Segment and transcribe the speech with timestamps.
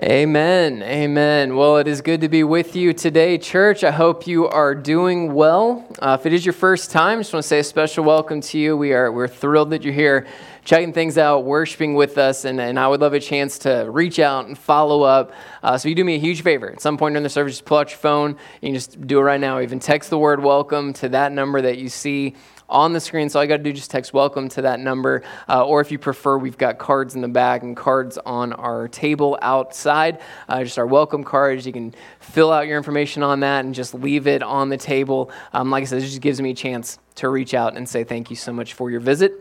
[0.00, 0.82] Amen.
[0.82, 1.54] Amen.
[1.54, 3.84] Well, it is good to be with you today, church.
[3.84, 5.86] I hope you are doing well.
[5.98, 8.58] Uh, if it is your first time, just want to say a special welcome to
[8.58, 8.74] you.
[8.74, 10.26] We are we're thrilled that you're here,
[10.64, 14.18] checking things out, worshiping with us, and, and I would love a chance to reach
[14.18, 15.32] out and follow up.
[15.62, 16.72] Uh, so, you do me a huge favor.
[16.72, 18.38] At some point during the service, just pull out your phone.
[18.62, 19.60] You just do it right now.
[19.60, 22.34] Even text the word welcome to that number that you see
[22.72, 23.28] on the screen.
[23.28, 25.22] So all you got to do just text welcome to that number.
[25.48, 28.88] Uh, or if you prefer, we've got cards in the back and cards on our
[28.88, 30.20] table outside.
[30.48, 31.66] Uh, just our welcome cards.
[31.66, 35.30] You can fill out your information on that and just leave it on the table.
[35.52, 38.04] Um, like I said, it just gives me a chance to reach out and say
[38.04, 39.32] thank you so much for your visit.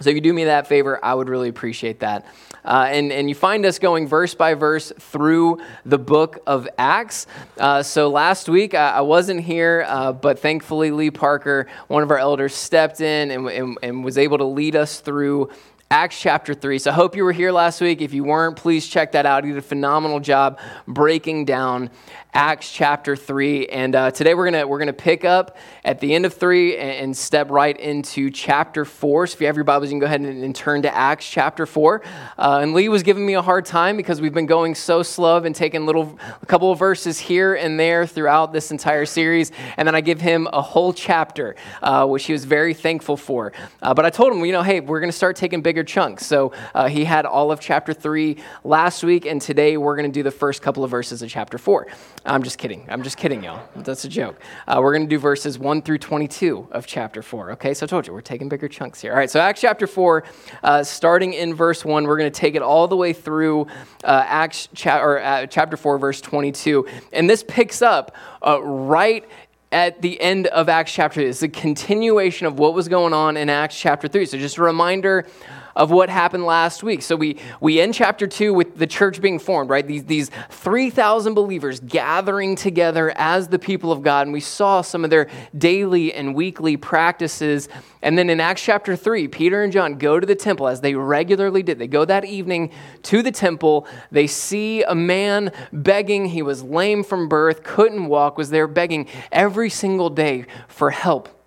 [0.00, 2.24] So if you do me that favor, I would really appreciate that.
[2.64, 7.26] Uh, and, and you find us going verse by verse through the book of Acts.
[7.58, 12.10] Uh, so last week I, I wasn't here, uh, but thankfully Lee Parker, one of
[12.10, 15.50] our elders, stepped in and, and, and was able to lead us through
[15.92, 16.78] Acts chapter 3.
[16.78, 18.00] So I hope you were here last week.
[18.00, 19.42] If you weren't, please check that out.
[19.42, 21.90] He did a phenomenal job breaking down
[22.32, 23.66] Acts chapter 3.
[23.66, 26.90] And uh, today we're going we're gonna pick up at the end of 3 and,
[26.90, 29.26] and, step right into chapter 4.
[29.26, 31.28] So if you have your Bibles, you can go ahead and, and turn to Acts
[31.28, 32.02] chapter 4.
[32.38, 35.38] Uh, and Lee was giving me a hard time because we've been going so slow
[35.38, 39.50] and taking little, a couple of verses here and there throughout this entire series.
[39.76, 43.52] And then I give him a whole chapter, uh, which he was very thankful for.
[43.82, 46.26] Uh, but I told him, you know, hey, we're going to start taking bigger chunks.
[46.26, 50.12] So uh, he had all of chapter 3 last week, and today we're going to
[50.12, 51.88] do the first couple of verses of chapter 4.
[52.24, 52.84] I'm just kidding.
[52.88, 53.66] I'm just kidding, y'all.
[53.76, 54.38] That's a joke.
[54.68, 57.52] Uh, we're going to do verses 1 through 22 of chapter 4.
[57.52, 59.12] Okay, so I told you, we're taking bigger chunks here.
[59.12, 60.24] All right, so Acts chapter 4,
[60.62, 63.62] uh, starting in verse 1, we're going to take it all the way through
[64.04, 66.86] uh, Acts cha- or, uh, chapter 4, verse 22.
[67.14, 68.14] And this picks up
[68.46, 69.26] uh, right
[69.72, 71.22] at the end of Acts chapter.
[71.22, 74.26] It's a continuation of what was going on in Acts chapter 3.
[74.26, 75.26] So just a reminder
[75.76, 77.02] of what happened last week.
[77.02, 79.86] So we, we end chapter 2 with the church being formed, right?
[79.86, 84.26] These, these 3,000 believers gathering together as the people of God.
[84.26, 87.68] And we saw some of their daily and weekly practices.
[88.02, 90.94] And then in Acts chapter 3, Peter and John go to the temple as they
[90.94, 91.78] regularly did.
[91.78, 92.72] They go that evening
[93.04, 93.86] to the temple.
[94.10, 96.26] They see a man begging.
[96.26, 101.39] He was lame from birth, couldn't walk, was there begging every single day for help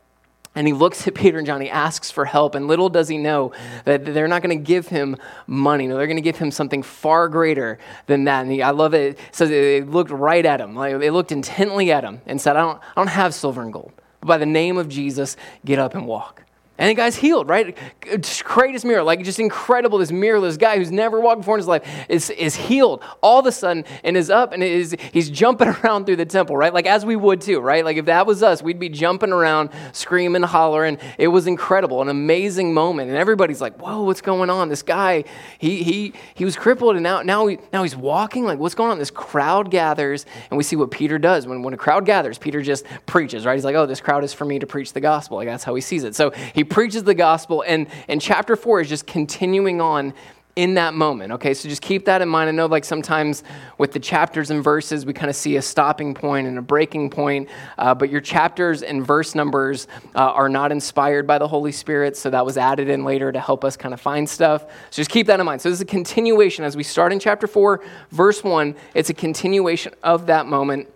[0.56, 3.18] and he looks at Peter and John, he asks for help, and little does he
[3.18, 3.52] know
[3.86, 5.88] that they're not going to give him money.
[5.88, 8.44] No, they're going to give him something far greater than that.
[8.44, 9.18] And he, I love it.
[9.18, 12.56] It says they looked right at him, like they looked intently at him, and said,
[12.56, 13.92] I don't, I don't have silver and gold.
[14.20, 16.44] But by the name of Jesus, get up and walk.
[16.80, 17.78] And the guy's healed, right?
[18.02, 20.00] Just Greatest miracle, like just incredible.
[20.00, 23.40] This miracle, this guy who's never walked before in his life is, is healed all
[23.40, 26.74] of a sudden and is up and is he's jumping around through the temple, right?
[26.74, 27.86] Like as we would too, right?
[27.86, 30.98] Like if that was us, we'd be jumping around, screaming, hollering.
[31.20, 33.10] It was incredible, an amazing moment.
[33.10, 34.70] And everybody's like, whoa, what's going on?
[34.70, 35.26] This guy,
[35.60, 38.46] he he he was crippled and now now he, now he's walking.
[38.46, 38.98] Like, what's going on?
[38.98, 41.46] This crowd gathers, and we see what Peter does.
[41.46, 43.54] When when a crowd gathers, Peter just preaches, right?
[43.54, 45.38] He's like, oh, this crowd is for me to preach the gospel.
[45.38, 46.16] Like that's how he sees it.
[46.16, 50.14] So he he preaches the gospel, and, and chapter four is just continuing on
[50.56, 51.34] in that moment.
[51.34, 52.48] Okay, so just keep that in mind.
[52.48, 53.44] I know, like sometimes
[53.78, 57.10] with the chapters and verses, we kind of see a stopping point and a breaking
[57.10, 61.74] point, uh, but your chapters and verse numbers uh, are not inspired by the Holy
[61.74, 64.62] Spirit, so that was added in later to help us kind of find stuff.
[64.90, 65.60] So just keep that in mind.
[65.60, 68.74] So this is a continuation as we start in chapter 4, verse 1.
[68.94, 70.88] It's a continuation of that moment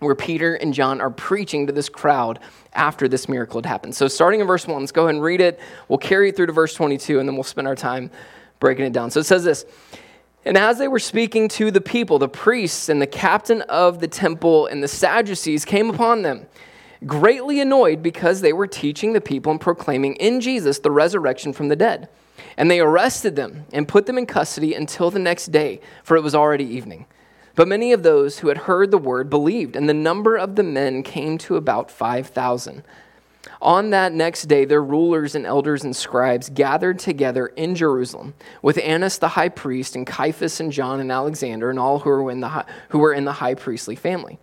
[0.00, 2.38] where Peter and John are preaching to this crowd
[2.74, 3.94] after this miracle had happened.
[3.94, 5.58] So, starting in verse 1, let's go ahead and read it.
[5.88, 8.10] We'll carry it through to verse 22, and then we'll spend our time
[8.60, 9.10] breaking it down.
[9.10, 9.64] So, it says this
[10.44, 14.08] And as they were speaking to the people, the priests and the captain of the
[14.08, 16.46] temple and the Sadducees came upon them,
[17.04, 21.68] greatly annoyed because they were teaching the people and proclaiming in Jesus the resurrection from
[21.68, 22.08] the dead.
[22.56, 26.22] And they arrested them and put them in custody until the next day, for it
[26.22, 27.06] was already evening.
[27.58, 30.62] But many of those who had heard the word believed, and the number of the
[30.62, 32.84] men came to about 5,000.
[33.60, 38.78] On that next day, their rulers and elders and scribes gathered together in Jerusalem with
[38.78, 42.38] Annas the high priest, and Caiaphas and John and Alexander, and all who were in
[42.38, 44.38] the high, who were in the high priestly family.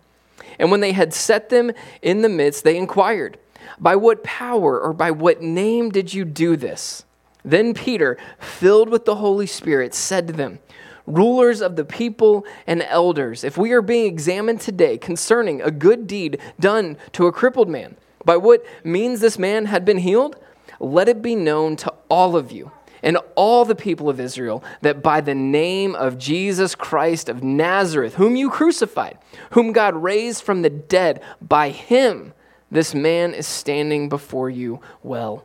[0.58, 3.38] And when they had set them in the midst, they inquired,
[3.78, 7.06] By what power or by what name did you do this?
[7.42, 10.58] Then Peter, filled with the Holy Spirit, said to them,
[11.06, 16.06] rulers of the people and elders, if we are being examined today concerning a good
[16.06, 20.36] deed done to a crippled man, by what means this man had been healed,
[20.80, 22.70] let it be known to all of you
[23.02, 28.14] and all the people of Israel that by the name of Jesus Christ of Nazareth,
[28.14, 29.18] whom you crucified,
[29.50, 32.32] whom God raised from the dead, by him
[32.70, 35.44] this man is standing before you well.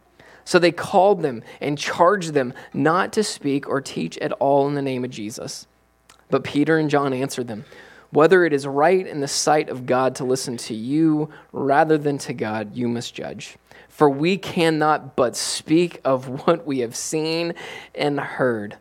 [0.45, 4.73] So they called them and charged them not to speak or teach at all in
[4.73, 5.67] the name of Jesus.
[6.29, 7.65] But Peter and John answered them
[8.11, 12.17] Whether it is right in the sight of God to listen to you rather than
[12.19, 13.57] to God, you must judge.
[13.89, 17.53] For we cannot but speak of what we have seen
[17.93, 18.77] and heard.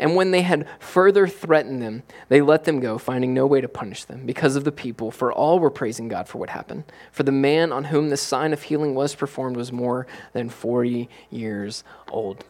[0.00, 3.68] And when they had further threatened them, they let them go, finding no way to
[3.68, 6.84] punish them because of the people, for all were praising God for what happened.
[7.12, 11.08] For the man on whom the sign of healing was performed was more than 40
[11.30, 12.46] years old.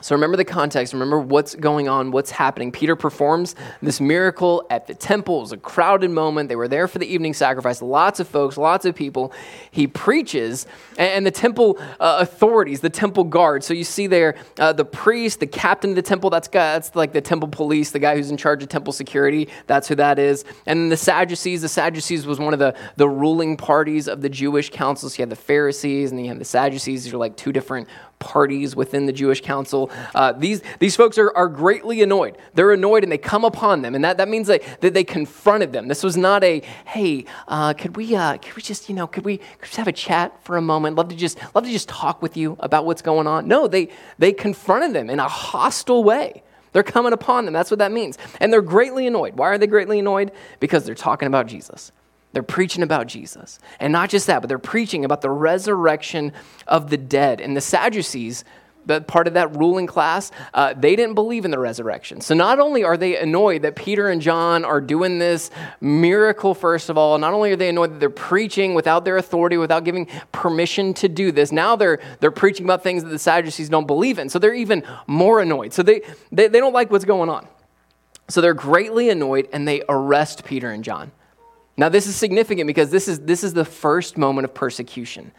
[0.00, 2.72] So remember the context, remember what's going on, what's happening.
[2.72, 5.38] Peter performs this miracle at the temple.
[5.38, 6.48] It was a crowded moment.
[6.48, 9.32] They were there for the evening sacrifice, lots of folks, lots of people.
[9.70, 10.66] He preaches,
[10.98, 13.66] and the temple uh, authorities, the temple guards.
[13.66, 17.12] So you see there uh, the priest, the captain of the temple, that's, that's like
[17.12, 19.48] the temple police, the guy who's in charge of temple security.
[19.66, 20.44] That's who that is.
[20.66, 24.70] And the Sadducees, the Sadducees was one of the, the ruling parties of the Jewish
[24.70, 25.18] councils.
[25.18, 27.04] You had the Pharisees and you had the Sadducees.
[27.04, 27.88] These are like two different
[28.20, 29.90] parties within the Jewish council.
[30.14, 32.38] Uh, these, these folks are, are greatly annoyed.
[32.54, 33.96] They're annoyed and they come upon them.
[33.96, 35.88] And that, that means that, that they confronted them.
[35.88, 39.24] This was not a, hey, uh, could, we, uh, could we just, you know, could
[39.24, 40.96] we, could we just have a chat for a moment?
[40.96, 43.48] Love to just, love to just talk with you about what's going on.
[43.48, 43.88] No, they,
[44.18, 46.44] they confronted them in a hostile way.
[46.72, 47.54] They're coming upon them.
[47.54, 48.16] That's what that means.
[48.38, 49.34] And they're greatly annoyed.
[49.34, 50.30] Why are they greatly annoyed?
[50.60, 51.90] Because they're talking about Jesus.
[52.32, 53.58] They're preaching about Jesus.
[53.80, 56.32] And not just that, but they're preaching about the resurrection
[56.66, 57.40] of the dead.
[57.40, 58.44] And the Sadducees,
[58.86, 62.20] but part of that ruling class, uh, they didn't believe in the resurrection.
[62.20, 65.50] So not only are they annoyed that Peter and John are doing this
[65.80, 69.56] miracle, first of all, not only are they annoyed that they're preaching without their authority,
[69.56, 73.68] without giving permission to do this, now they're, they're preaching about things that the Sadducees
[73.68, 74.28] don't believe in.
[74.28, 75.72] So they're even more annoyed.
[75.72, 77.46] So they, they, they don't like what's going on.
[78.28, 81.10] So they're greatly annoyed and they arrest Peter and John.
[81.76, 85.32] Now, this is significant because this is, this is the first moment of persecution.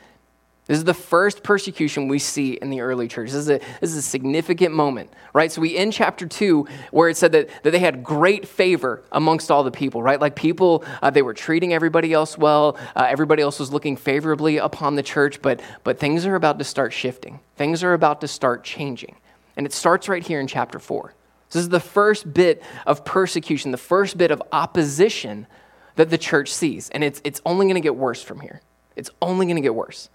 [0.67, 3.31] This is the first persecution we see in the early church.
[3.31, 5.51] This is a, this is a significant moment, right?
[5.51, 9.51] So we end chapter 2 where it said that, that they had great favor amongst
[9.51, 10.21] all the people, right?
[10.21, 12.77] Like people, uh, they were treating everybody else well.
[12.95, 16.63] Uh, everybody else was looking favorably upon the church, but, but things are about to
[16.63, 17.39] start shifting.
[17.57, 19.15] Things are about to start changing.
[19.57, 21.13] And it starts right here in chapter 4.
[21.49, 25.47] This is the first bit of persecution, the first bit of opposition
[26.01, 26.89] that the church sees.
[26.89, 28.62] And it's, it's only going to get worse from here.
[28.95, 30.09] It's only going to get worse.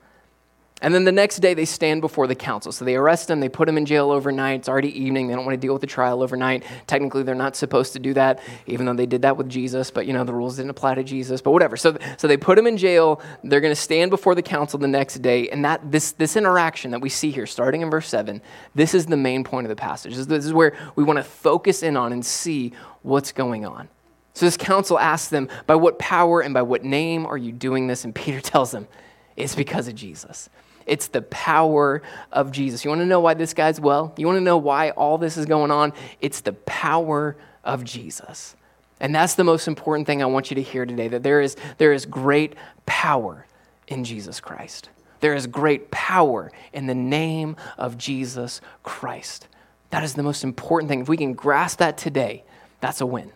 [0.82, 2.70] And then the next day, they stand before the council.
[2.70, 4.60] So they arrest him, they put him in jail overnight.
[4.60, 5.28] It's already evening.
[5.28, 6.64] They don't want to deal with the trial overnight.
[6.86, 10.06] Technically, they're not supposed to do that, even though they did that with Jesus, but
[10.06, 11.78] you know, the rules didn't apply to Jesus, but whatever.
[11.78, 13.22] So, so they put him in jail.
[13.44, 15.48] They're going to stand before the council the next day.
[15.48, 18.42] And that this, this interaction that we see here, starting in verse 7,
[18.74, 20.12] this is the main point of the passage.
[20.12, 23.64] This is, this is where we want to focus in on and see what's going
[23.64, 23.88] on.
[24.36, 27.86] So this council asks them, By what power and by what name are you doing
[27.86, 28.04] this?
[28.04, 28.86] And Peter tells them,
[29.34, 30.50] It's because of Jesus.
[30.84, 32.84] It's the power of Jesus.
[32.84, 34.12] You want to know why this guy's well?
[34.18, 35.94] You want to know why all this is going on?
[36.20, 38.56] It's the power of Jesus.
[39.00, 41.56] And that's the most important thing I want you to hear today that there is,
[41.78, 43.46] there is great power
[43.88, 44.90] in Jesus Christ.
[45.20, 49.48] There is great power in the name of Jesus Christ.
[49.90, 51.00] That is the most important thing.
[51.00, 52.44] If we can grasp that today,
[52.82, 53.32] that's a win.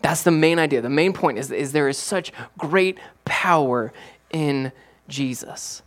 [0.00, 0.80] That's the main idea.
[0.80, 3.92] The main point is, is there is such great power
[4.30, 4.72] in
[5.08, 5.82] Jesus.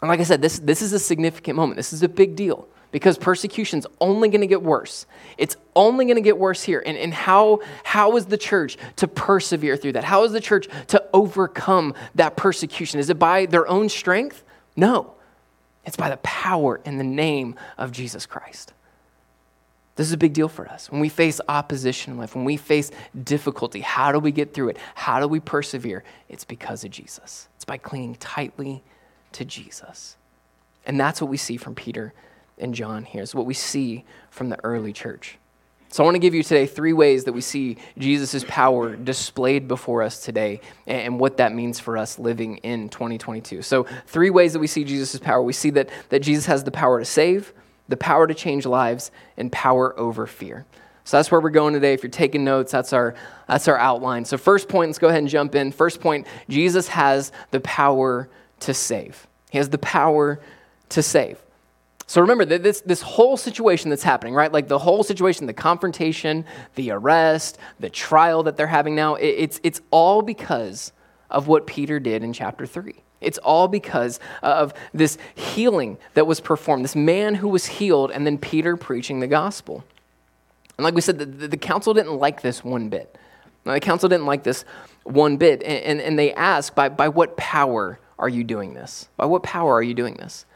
[0.00, 1.76] And like I said, this, this is a significant moment.
[1.76, 5.06] This is a big deal because persecution's only going to get worse.
[5.38, 6.82] It's only going to get worse here.
[6.84, 10.04] And, and how, how is the church to persevere through that?
[10.04, 13.00] How is the church to overcome that persecution?
[13.00, 14.42] Is it by their own strength?
[14.76, 15.14] No.
[15.84, 18.72] It's by the power in the name of Jesus Christ.
[19.96, 20.90] This is a big deal for us.
[20.90, 22.90] When we face opposition in life, when we face
[23.24, 24.78] difficulty, how do we get through it?
[24.94, 26.04] How do we persevere?
[26.28, 27.48] It's because of Jesus.
[27.56, 28.82] It's by clinging tightly
[29.32, 30.16] to Jesus.
[30.86, 32.14] And that's what we see from Peter
[32.58, 33.22] and John here.
[33.22, 35.38] Is what we see from the early church.
[35.92, 39.66] So I want to give you today three ways that we see Jesus' power displayed
[39.66, 43.62] before us today and what that means for us living in 2022.
[43.62, 45.42] So, three ways that we see Jesus' power.
[45.42, 47.52] We see that, that Jesus has the power to save,
[47.90, 50.64] the power to change lives, and power over fear.
[51.04, 51.92] So that's where we're going today.
[51.92, 53.14] If you're taking notes, that's our,
[53.48, 54.24] that's our outline.
[54.24, 55.72] So, first point, let's go ahead and jump in.
[55.72, 58.28] First point Jesus has the power
[58.60, 59.26] to save.
[59.50, 60.40] He has the power
[60.90, 61.38] to save.
[62.10, 64.50] So remember that this, this whole situation that's happening, right?
[64.50, 66.44] Like the whole situation, the confrontation,
[66.74, 70.92] the arrest, the trial that they're having now, it, it's, it's all because
[71.30, 72.94] of what Peter did in chapter 3.
[73.20, 78.26] It's all because of this healing that was performed, this man who was healed, and
[78.26, 79.84] then Peter preaching the gospel.
[80.78, 83.18] And like we said, the, the council didn't like this one bit.
[83.66, 84.64] Now, the council didn't like this
[85.04, 85.62] one bit.
[85.62, 89.08] And, and, and they asked, by, by what power are you doing this?
[89.16, 90.46] By what power are you doing this?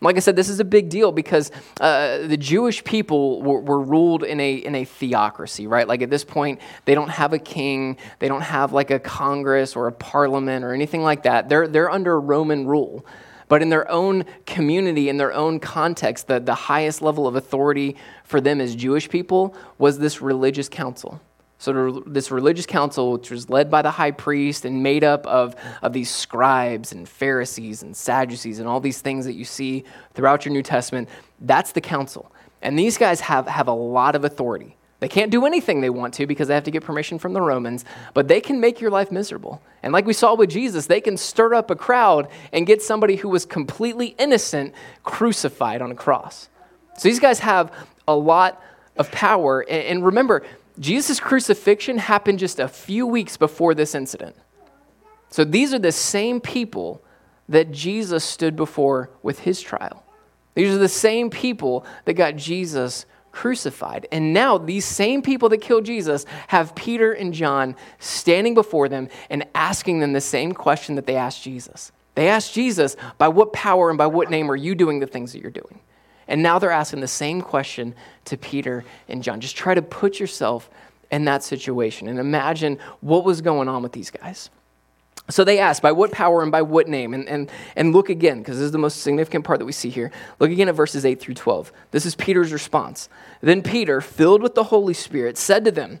[0.00, 1.50] Like I said, this is a big deal because
[1.80, 5.88] uh, the Jewish people were, were, ruled in a, in a theocracy, right?
[5.88, 9.74] Like at this point, they don't have a king, they don't have like a Congress
[9.74, 11.48] or a parliament or anything like that.
[11.48, 13.06] They're, they're under Roman rule.
[13.48, 17.96] But in their own community, in their own context, the, the highest level of authority
[18.24, 21.20] for them as Jewish people was this religious council.
[21.58, 25.56] So, this religious council, which was led by the high priest and made up of,
[25.82, 30.44] of these scribes and Pharisees and Sadducees and all these things that you see throughout
[30.44, 31.08] your New Testament,
[31.40, 32.30] that's the council.
[32.60, 34.76] And these guys have, have a lot of authority.
[34.98, 37.42] They can't do anything they want to because they have to get permission from the
[37.42, 37.84] Romans,
[38.14, 39.60] but they can make your life miserable.
[39.82, 43.16] And like we saw with Jesus, they can stir up a crowd and get somebody
[43.16, 46.48] who was completely innocent crucified on a cross.
[46.96, 47.72] So these guys have
[48.08, 48.62] a lot
[48.96, 49.64] of power.
[49.68, 50.42] And remember,
[50.78, 54.36] Jesus' crucifixion happened just a few weeks before this incident.
[55.30, 57.02] So these are the same people
[57.48, 60.04] that Jesus stood before with his trial.
[60.54, 64.08] These are the same people that got Jesus crucified.
[64.10, 69.08] And now these same people that killed Jesus have Peter and John standing before them
[69.28, 71.92] and asking them the same question that they asked Jesus.
[72.14, 75.32] They asked Jesus, By what power and by what name are you doing the things
[75.32, 75.80] that you're doing?
[76.28, 77.94] And now they're asking the same question
[78.26, 79.40] to Peter and John.
[79.40, 80.68] Just try to put yourself
[81.10, 84.50] in that situation and imagine what was going on with these guys.
[85.28, 87.12] So they asked, by what power and by what name?
[87.12, 89.90] And, and, and look again, because this is the most significant part that we see
[89.90, 90.12] here.
[90.38, 91.72] Look again at verses 8 through 12.
[91.90, 93.08] This is Peter's response.
[93.40, 96.00] Then Peter, filled with the Holy Spirit, said to them,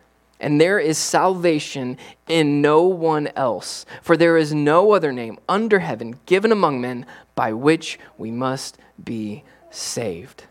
[0.41, 5.79] And there is salvation in no one else, for there is no other name under
[5.79, 7.05] heaven given among men
[7.35, 10.45] by which we must be saved.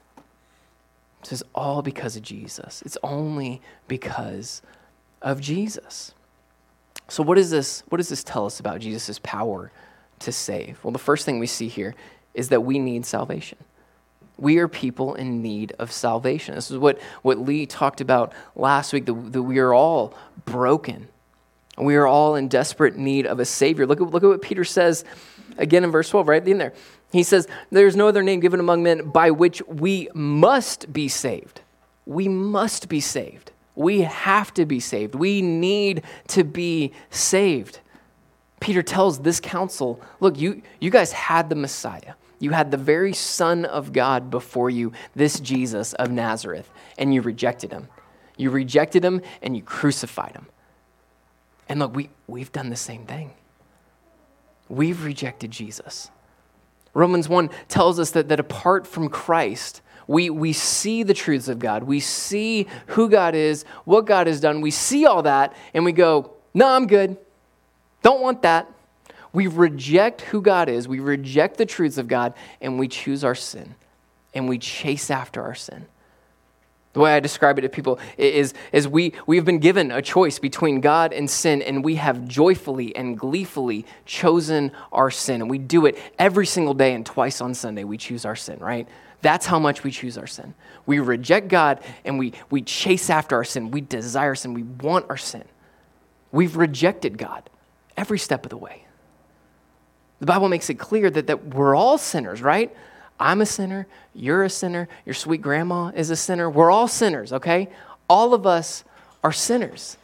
[1.23, 2.83] This is all because of Jesus.
[2.87, 4.63] It's only because
[5.21, 6.15] of Jesus.
[7.09, 9.73] So, what, is this, what does this tell us about Jesus' power
[10.21, 10.79] to save?
[10.85, 11.97] Well, the first thing we see here
[12.33, 13.59] is that we need salvation.
[14.41, 16.55] We are people in need of salvation.
[16.55, 20.15] This is what, what Lee talked about last week that, we are all
[20.47, 21.09] broken.
[21.77, 23.87] We are all in desperate need of a Savior.
[23.87, 25.05] Look at, look at what Peter says
[25.59, 26.73] again in verse 12, right in there.
[27.13, 31.61] He says, There's no other name given among men by which we must be saved.
[32.07, 33.53] We must be saved.
[33.75, 35.15] We have to be saved.
[35.15, 37.81] We need to be saved.
[38.61, 42.15] Peter tells this council, Look, you, you guys had the Messiah.
[42.41, 46.69] You had the very Son of God before you, this Jesus of Nazareth,
[46.99, 47.89] and you rejected him.
[48.37, 50.47] You rejected him and you crucified him.
[51.69, 53.33] And look, we, we've done the same thing.
[54.69, 56.11] We've rejected Jesus.
[56.95, 61.59] Romans 1 tells us that, that apart from Christ, we, we see the truths of
[61.59, 61.85] God.
[61.85, 64.61] We see who God is, what God has done.
[64.61, 67.17] We see all that, and we go, No, I'm good.
[68.03, 68.69] Don't want that.
[69.33, 73.35] We reject who God is, we reject the truths of God, and we choose our
[73.35, 73.75] sin,
[74.35, 75.87] and we chase after our sin.
[76.93, 80.03] The way I describe it to people is, is we, we have been given a
[80.03, 85.41] choice between God and sin, and we have joyfully and gleefully chosen our sin.
[85.41, 88.59] And we do it every single day, and twice on Sunday, we choose our sin,
[88.59, 88.89] right?
[89.23, 90.55] That's how much we choose our sin.
[90.85, 93.71] We reject God, and we, we chase after our sin.
[93.71, 94.53] We desire sin.
[94.53, 95.45] We want our sin.
[96.33, 97.49] We've rejected God
[97.97, 98.85] every step of the way.
[100.21, 102.75] The Bible makes it clear that, that we're all sinners, right?
[103.19, 103.87] I'm a sinner.
[104.15, 104.89] You're a sinner.
[105.05, 106.49] Your sweet grandma is a sinner.
[106.49, 107.69] We're all sinners, okay?
[108.09, 108.85] All of us
[109.23, 109.97] are sinners.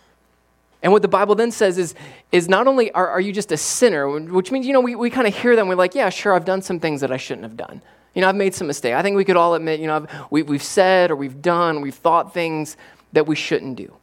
[0.83, 1.95] And what the Bible then says is,
[2.31, 5.11] is not only are, are you just a sinner, which means, you know, we, we
[5.11, 7.45] kind of hear them, we're like, yeah, sure, I've done some things that I shouldn't
[7.45, 7.83] have done.
[8.15, 8.95] You know, I've made some mistakes.
[8.95, 11.81] I think we could all admit, you know, I've, we, we've said or we've done,
[11.81, 12.77] we've thought things
[13.13, 13.95] that we shouldn't do.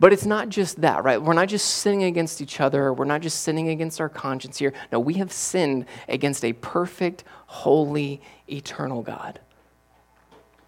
[0.00, 1.22] But it's not just that, right?
[1.22, 2.92] We're not just sinning against each other.
[2.92, 4.72] We're not just sinning against our conscience here.
[4.90, 9.40] No, we have sinned against a perfect, holy, eternal God.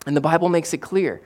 [0.06, 1.20] And the Bible makes it clear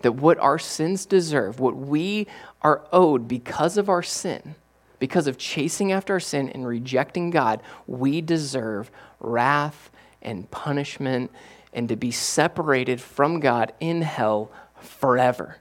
[0.00, 2.26] that what our sins deserve, what we
[2.60, 4.54] are owed because of our sin,
[4.98, 11.30] because of chasing after our sin and rejecting God, we deserve wrath and punishment
[11.72, 15.56] and to be separated from God in hell forever.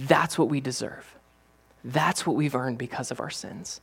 [0.00, 1.14] That's what we deserve.
[1.84, 3.80] That's what we've earned because of our sins.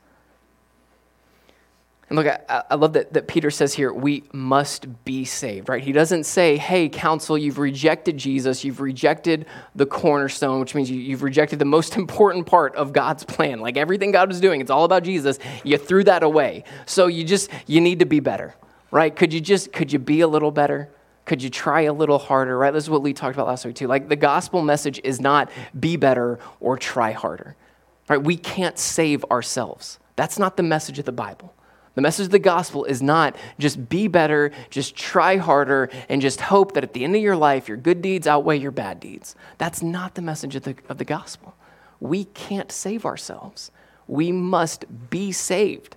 [2.10, 5.82] And look, I, I, love that, that Peter says here, we must be saved, right?
[5.82, 11.00] He doesn't say, hey, council, you've rejected Jesus, you've rejected the cornerstone, which means you,
[11.00, 13.62] you've rejected the most important part of God's plan.
[13.62, 15.39] Like everything God was doing, it's all about Jesus.
[15.63, 16.65] You threw that away.
[16.86, 18.53] So you just, you need to be better,
[18.91, 19.15] right?
[19.15, 20.89] Could you just, could you be a little better?
[21.25, 22.72] Could you try a little harder, right?
[22.72, 23.88] This is what Lee talked about last week, too.
[23.88, 25.50] Like the gospel message is not
[25.80, 27.56] be better or try harder,
[28.10, 28.22] right?
[28.22, 30.00] We can't save ourselves.
[30.15, 31.53] That's not the message of the Bible.
[31.96, 36.42] The message of the gospel is not just be better, just try harder, and just
[36.42, 39.36] hope that at the end of your life, your good deeds outweigh your bad deeds.
[39.60, 41.56] That's not the message of the, of the gospel.
[42.00, 43.72] We can't save ourselves.
[44.08, 45.96] We must be saved.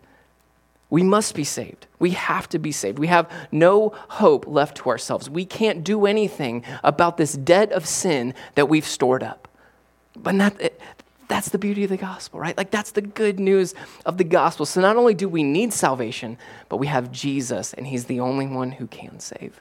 [0.89, 1.87] We must be saved.
[1.99, 2.99] We have to be saved.
[2.99, 5.29] We have no hope left to ourselves.
[5.29, 9.49] We can't do anything about this debt of sin that we've stored up.
[10.15, 10.69] But that, eh,
[11.29, 12.57] that's the beauty of the gospel, right?
[12.57, 13.75] Like, that's the good news
[14.05, 14.65] of the gospel.
[14.65, 16.39] So, not only do we need salvation,
[16.69, 19.61] but we have Jesus, and He's the only one who can save.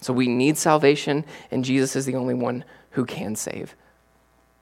[0.00, 3.74] So, we need salvation, and Jesus is the only one who can save.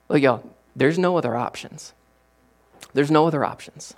[0.07, 1.93] Look, y'all, there's no other options.
[2.93, 3.93] There's no other options.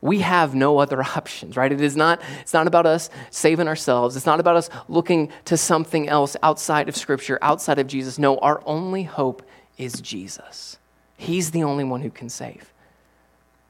[0.00, 1.70] We have no other options, right?
[1.70, 4.16] It is not, it's not about us saving ourselves.
[4.16, 8.18] It's not about us looking to something else outside of Scripture, outside of Jesus.
[8.18, 9.42] No, our only hope
[9.76, 10.78] is Jesus.
[11.16, 12.72] He's the only one who can save.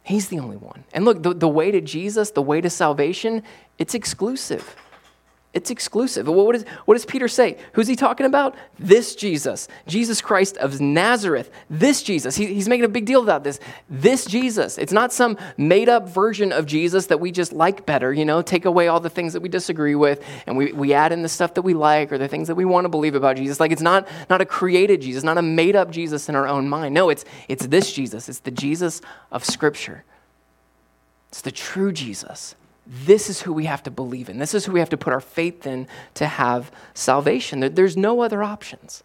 [0.02, 0.84] He's the only one.
[0.94, 3.42] And look, the, the way to Jesus, the way to salvation,
[3.78, 4.74] it's exclusive.
[5.54, 6.28] It's exclusive.
[6.28, 7.56] What, is, what does Peter say?
[7.72, 8.54] Who's he talking about?
[8.78, 11.50] This Jesus, Jesus Christ of Nazareth.
[11.70, 12.36] This Jesus.
[12.36, 13.58] He, he's making a big deal about this.
[13.88, 14.76] This Jesus.
[14.76, 18.42] It's not some made up version of Jesus that we just like better, you know,
[18.42, 21.28] take away all the things that we disagree with and we, we add in the
[21.30, 23.58] stuff that we like or the things that we want to believe about Jesus.
[23.58, 26.68] Like it's not, not a created Jesus, not a made up Jesus in our own
[26.68, 26.94] mind.
[26.94, 28.28] No, it's, it's this Jesus.
[28.28, 29.00] It's the Jesus
[29.32, 30.04] of Scripture.
[31.30, 32.54] It's the true Jesus
[32.90, 34.38] this is who we have to believe in.
[34.38, 37.60] This is who we have to put our faith in to have salvation.
[37.74, 39.04] There's no other options.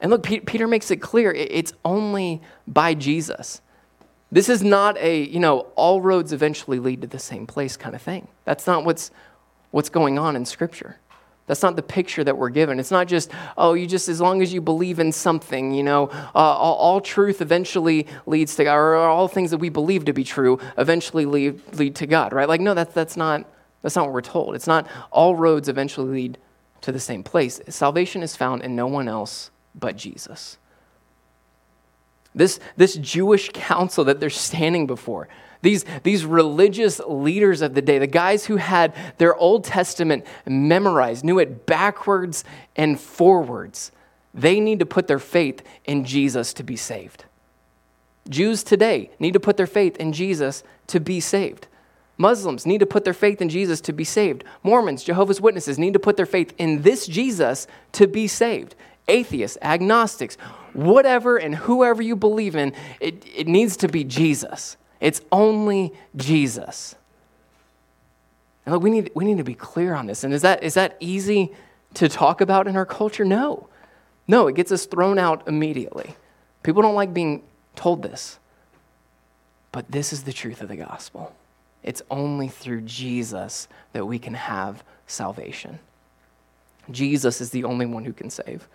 [0.00, 3.62] And look, Peter makes it clear it's only by Jesus.
[4.30, 7.94] This is not a, you know, all roads eventually lead to the same place kind
[7.94, 8.28] of thing.
[8.44, 9.10] That's not what's,
[9.70, 10.98] what's going on in Scripture.
[11.46, 12.80] That's not the picture that we're given.
[12.80, 16.08] It's not just, oh, you just, as long as you believe in something, you know,
[16.08, 20.12] uh, all, all, truth eventually leads to God, or all things that we believe to
[20.12, 22.48] be true eventually lead, lead to God, right?
[22.48, 23.46] Like, no, that's, that's, not,
[23.82, 24.56] that's not what we're told.
[24.56, 26.38] It's not all roads eventually lead
[26.80, 27.60] to the same place.
[27.68, 30.58] Salvation is found in no one else but Jesus.
[32.34, 35.28] This, this Jewish council that they're standing before,
[35.66, 41.24] these, these religious leaders of the day, the guys who had their Old Testament memorized,
[41.24, 42.44] knew it backwards
[42.76, 43.90] and forwards,
[44.32, 47.24] they need to put their faith in Jesus to be saved.
[48.28, 51.66] Jews today need to put their faith in Jesus to be saved.
[52.16, 54.44] Muslims need to put their faith in Jesus to be saved.
[54.62, 58.76] Mormons, Jehovah's Witnesses need to put their faith in this Jesus to be saved.
[59.08, 60.36] Atheists, agnostics,
[60.72, 64.76] whatever and whoever you believe in, it, it needs to be Jesus.
[65.00, 66.94] It's only Jesus.
[68.64, 70.24] And look, we need, we need to be clear on this.
[70.24, 71.52] And is that, is that easy
[71.94, 73.24] to talk about in our culture?
[73.24, 73.68] No.
[74.28, 76.16] No, it gets us thrown out immediately.
[76.62, 77.42] People don't like being
[77.76, 78.38] told this.
[79.70, 81.34] But this is the truth of the gospel.
[81.82, 85.78] It's only through Jesus that we can have salvation.
[86.90, 88.66] Jesus is the only one who can save.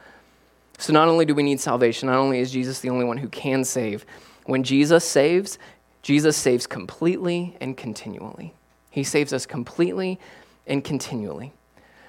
[0.78, 3.28] So, not only do we need salvation, not only is Jesus the only one who
[3.28, 4.06] can save,
[4.46, 5.60] when Jesus saves,
[6.02, 8.54] Jesus saves completely and continually.
[8.90, 10.20] He saves us completely
[10.68, 11.54] and continually.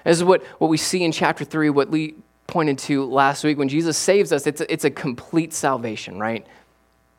[0.03, 2.15] This is what, what we see in chapter 3, what Lee
[2.47, 3.57] pointed to last week.
[3.57, 6.45] When Jesus saves us, it's a, it's a complete salvation, right?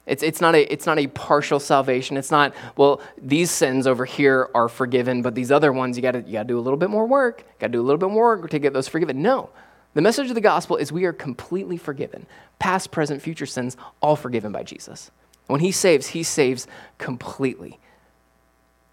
[0.06, 2.18] It's, it's, not a, it's not a partial salvation.
[2.18, 6.14] It's not, well, these sins over here are forgiven, but these other ones, you got
[6.26, 8.36] you to do a little bit more work, got to do a little bit more
[8.36, 9.22] work to get those forgiven.
[9.22, 9.48] No.
[9.94, 12.26] The message of the gospel is we are completely forgiven.
[12.58, 15.10] Past, present, future sins, all forgiven by Jesus.
[15.46, 16.66] When he saves, he saves
[16.98, 17.78] completely.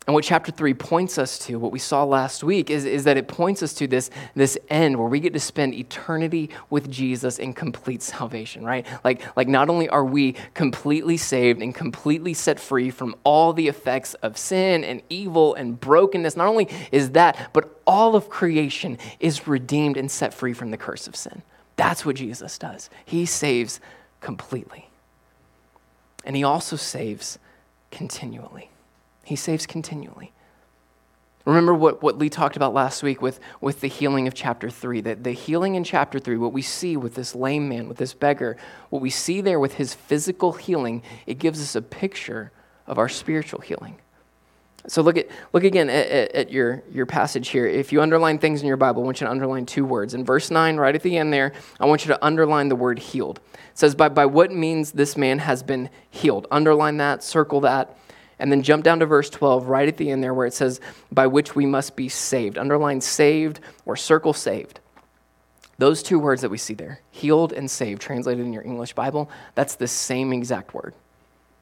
[0.07, 3.17] And what chapter 3 points us to, what we saw last week, is, is that
[3.17, 7.37] it points us to this, this end where we get to spend eternity with Jesus
[7.37, 8.85] in complete salvation, right?
[9.03, 13.67] Like, like not only are we completely saved and completely set free from all the
[13.67, 18.97] effects of sin and evil and brokenness, not only is that, but all of creation
[19.19, 21.43] is redeemed and set free from the curse of sin.
[21.77, 22.89] That's what Jesus does.
[23.05, 23.79] He saves
[24.19, 24.90] completely.
[26.23, 27.39] And he also saves
[27.89, 28.69] continually.
[29.23, 30.31] He saves continually.
[31.45, 35.01] Remember what, what Lee talked about last week with, with the healing of chapter 3.
[35.01, 38.13] That the healing in chapter 3, what we see with this lame man, with this
[38.13, 38.57] beggar,
[38.89, 42.51] what we see there with his physical healing, it gives us a picture
[42.85, 44.00] of our spiritual healing.
[44.87, 47.67] So look at look again at, at, at, your, your passage here.
[47.67, 50.13] If you underline things in your Bible, I want you to underline two words.
[50.13, 52.99] In verse 9, right at the end there, I want you to underline the word
[52.99, 53.39] healed.
[53.53, 56.47] It says, by, by what means this man has been healed.
[56.51, 57.97] Underline that, circle that.
[58.39, 60.81] And then jump down to verse 12, right at the end there, where it says,
[61.11, 62.57] by which we must be saved.
[62.57, 64.79] Underline saved or circle saved.
[65.77, 69.29] Those two words that we see there, healed and saved, translated in your English Bible,
[69.53, 70.95] that's the same exact word.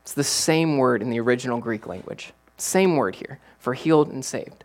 [0.02, 2.34] It's the same word in the original Greek language.
[2.62, 4.64] Same word here for healed and saved.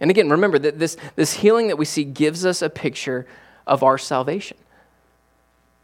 [0.00, 3.26] And again, remember that this, this healing that we see gives us a picture
[3.66, 4.56] of our salvation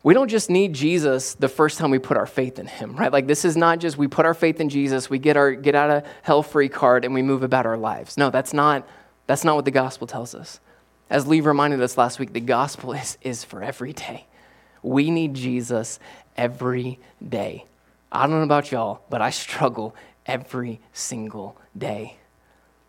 [0.06, 3.10] we don't just need Jesus the first time we put our faith in him, right?
[3.10, 5.74] Like this is not just we put our faith in Jesus, we get our get
[5.74, 8.16] out of hell free card and we move about our lives.
[8.16, 8.86] No, that's not
[9.26, 10.60] that's not what the gospel tells us.
[11.10, 14.26] As Lee reminded us last week, the gospel is, is for every day.
[14.80, 15.98] We need Jesus
[16.36, 17.64] every day.
[18.12, 22.18] I don't know about y'all, but I struggle every single day.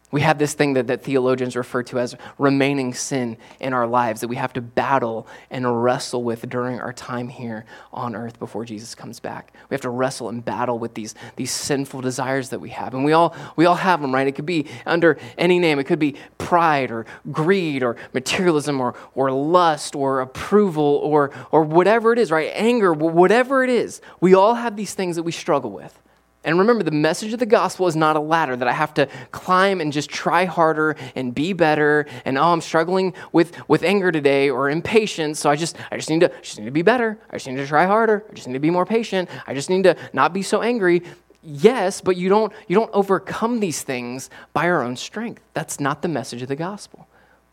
[0.10, 4.22] We have this thing that, that theologians refer to as remaining sin in our lives
[4.22, 8.64] that we have to battle and wrestle with during our time here on earth before
[8.64, 9.54] Jesus comes back.
[9.70, 12.94] We have to wrestle and battle with these, these sinful desires that we have.
[12.94, 14.26] And we all, we all have them, right?
[14.26, 15.78] It could be under any name.
[15.78, 21.64] It could be pride or greed or materialism or, or lust or approval or, or
[21.64, 22.50] whatever it is, right?
[22.54, 24.00] Anger, whatever it is.
[24.22, 26.02] We all have these things that we struggle with.
[26.48, 29.10] And remember, the message of the gospel is not a ladder that I have to
[29.34, 32.06] climb and just try harder and be better.
[32.24, 36.10] And oh, I'm struggling with, with anger today or impatience, so I just I just
[36.10, 37.20] need to just need to be better.
[37.30, 38.24] I just need to try harder.
[38.30, 39.30] I just need to be more patient.
[39.46, 41.04] I just need to not be so angry.
[41.44, 45.44] Yes, but you don't you don't overcome these things by our own strength.
[45.54, 47.10] That's not the message of the gospel.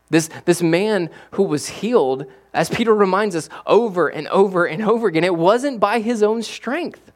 [0.09, 5.07] This, this man who was healed, as Peter reminds us over and over and over
[5.07, 7.11] again, it wasn't by his own strength.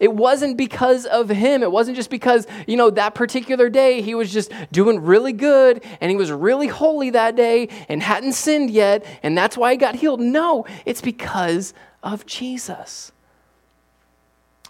[0.00, 1.62] It wasn't because of him.
[1.62, 5.84] It wasn't just because, you know, that particular day he was just doing really good
[6.00, 9.76] and he was really holy that day and hadn't sinned yet and that's why he
[9.76, 10.20] got healed.
[10.20, 13.10] No, it's because of Jesus.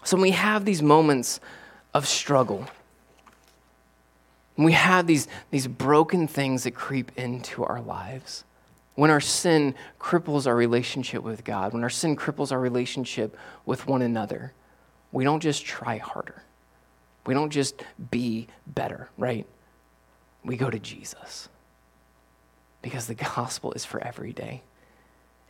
[0.03, 1.39] So when we have these moments
[1.93, 2.65] of struggle,
[4.55, 8.43] when we have these, these broken things that creep into our lives,
[8.95, 13.87] when our sin cripples our relationship with God, when our sin cripples our relationship with
[13.87, 14.53] one another,
[15.11, 16.43] we don't just try harder.
[17.25, 19.45] We don't just be better, right?
[20.43, 21.49] We go to Jesus.
[22.81, 24.63] Because the gospel is for every day.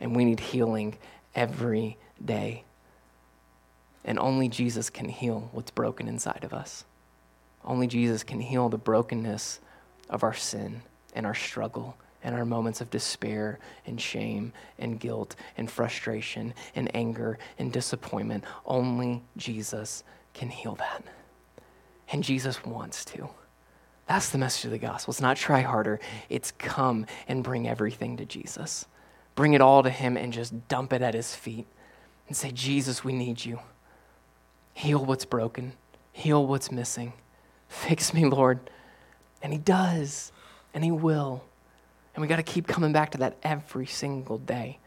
[0.00, 0.98] And we need healing
[1.34, 2.64] every day.
[4.04, 6.84] And only Jesus can heal what's broken inside of us.
[7.64, 9.60] Only Jesus can heal the brokenness
[10.08, 10.82] of our sin
[11.14, 16.94] and our struggle and our moments of despair and shame and guilt and frustration and
[16.94, 18.44] anger and disappointment.
[18.64, 20.04] Only Jesus
[20.34, 21.04] can heal that.
[22.12, 23.28] And Jesus wants to.
[24.06, 25.12] That's the message of the gospel.
[25.12, 28.86] It's not try harder, it's come and bring everything to Jesus.
[29.36, 31.66] Bring it all to Him and just dump it at His feet
[32.26, 33.60] and say, Jesus, we need you.
[34.74, 35.74] Heal what's broken,
[36.12, 37.12] heal what's missing.
[37.68, 38.58] Fix me, Lord.
[39.42, 40.32] And He does,
[40.74, 41.44] and He will.
[42.14, 44.78] And we got to keep coming back to that every single day.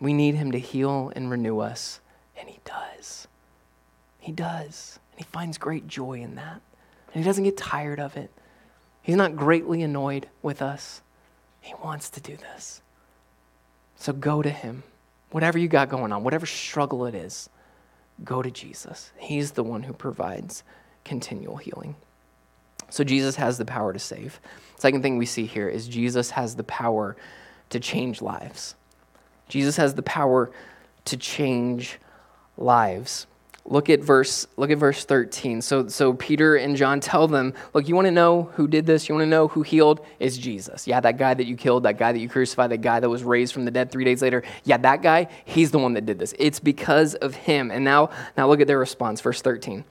[0.00, 2.00] We need Him to heal and renew us,
[2.38, 3.26] and He does.
[4.18, 4.98] He does.
[5.12, 6.60] And He finds great joy in that.
[7.12, 8.30] And He doesn't get tired of it.
[9.02, 11.02] He's not greatly annoyed with us.
[11.60, 12.82] He wants to do this.
[13.96, 14.82] So go to Him.
[15.30, 17.48] Whatever you got going on, whatever struggle it is,
[18.22, 19.10] go to Jesus.
[19.16, 20.62] He's the one who provides
[21.04, 21.96] continual healing.
[22.90, 24.40] So Jesus has the power to save.
[24.76, 27.16] Second thing we see here is Jesus has the power
[27.70, 28.74] to change lives.
[29.48, 30.50] Jesus has the power
[31.06, 31.98] to change
[32.56, 33.26] lives.
[33.66, 35.62] Look at verse look at verse 13.
[35.62, 39.08] So so Peter and John tell them, "Look, you want to know who did this?
[39.08, 40.00] You want to know who healed?
[40.18, 40.86] It's Jesus.
[40.86, 43.24] Yeah, that guy that you killed, that guy that you crucified, that guy that was
[43.24, 44.42] raised from the dead 3 days later.
[44.64, 46.34] Yeah, that guy, he's the one that did this.
[46.38, 49.84] It's because of him." And now now look at their response, verse 13.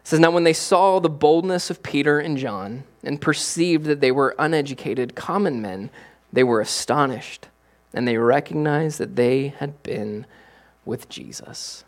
[0.00, 4.00] It says, "Now when they saw the boldness of Peter and John and perceived that
[4.00, 5.90] they were uneducated common men,
[6.32, 7.48] they were astonished,
[7.92, 10.26] and they recognized that they had been
[10.84, 11.84] with Jesus."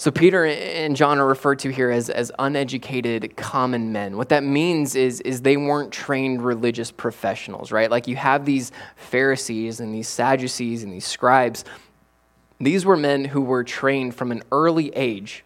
[0.00, 4.16] So, Peter and John are referred to here as, as uneducated common men.
[4.16, 7.90] What that means is, is they weren't trained religious professionals, right?
[7.90, 11.64] Like you have these Pharisees and these Sadducees and these scribes.
[12.60, 15.44] These were men who were trained from an early age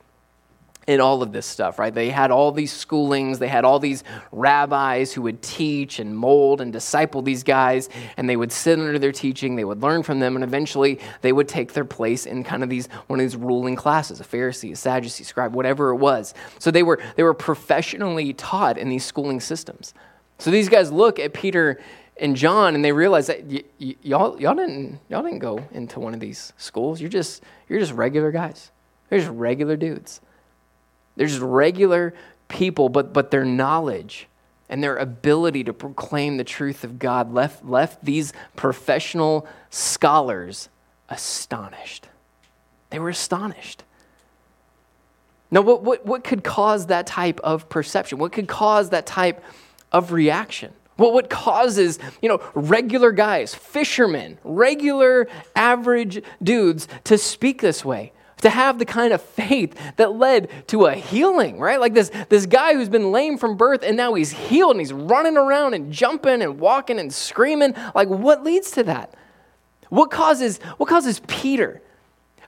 [0.86, 1.94] in all of this stuff, right?
[1.94, 6.60] They had all these schoolings, they had all these rabbis who would teach and mold
[6.60, 10.18] and disciple these guys, and they would sit under their teaching, they would learn from
[10.18, 13.36] them, and eventually they would take their place in kind of these one of these
[13.36, 16.34] ruling classes, a Pharisee, a Sadducee, scribe, whatever it was.
[16.58, 19.94] So they were they were professionally taught in these schooling systems.
[20.38, 21.80] So these guys look at Peter
[22.16, 26.00] and John and they realize that y- y- y'all y'all didn't y'all didn't go into
[26.00, 27.00] one of these schools.
[27.00, 28.72] You're just you're just regular guys.
[29.10, 30.20] You're just regular dudes.
[31.16, 32.14] They're just regular
[32.48, 34.28] people, but, but their knowledge
[34.68, 40.68] and their ability to proclaim the truth of God left, left these professional scholars
[41.08, 42.08] astonished.
[42.90, 43.84] They were astonished.
[45.50, 48.18] Now, what, what, what could cause that type of perception?
[48.18, 49.44] What could cause that type
[49.92, 50.72] of reaction?
[50.96, 58.12] What, what causes, you know, regular guys, fishermen, regular average dudes to speak this way?
[58.42, 61.80] To have the kind of faith that led to a healing, right?
[61.80, 64.92] Like this, this guy who's been lame from birth and now he's healed and he's
[64.92, 67.74] running around and jumping and walking and screaming.
[67.94, 69.14] Like, what leads to that?
[69.88, 71.82] What causes, what causes Peter,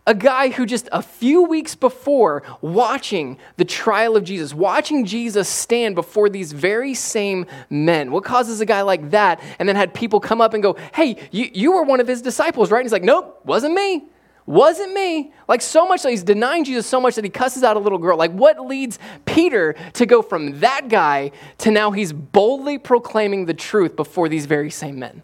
[0.06, 5.48] a guy who just a few weeks before watching the trial of Jesus, watching Jesus
[5.48, 9.94] stand before these very same men, what causes a guy like that and then had
[9.94, 12.80] people come up and go, Hey, you, you were one of his disciples, right?
[12.80, 14.04] And he's like, Nope, wasn't me.
[14.46, 15.32] Wasn't me.
[15.48, 17.98] Like so much that he's denying Jesus so much that he cusses out a little
[17.98, 18.18] girl.
[18.18, 23.54] Like what leads Peter to go from that guy to now he's boldly proclaiming the
[23.54, 25.22] truth before these very same men?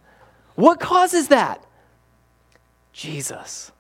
[0.54, 1.64] What causes that?
[2.92, 3.72] Jesus.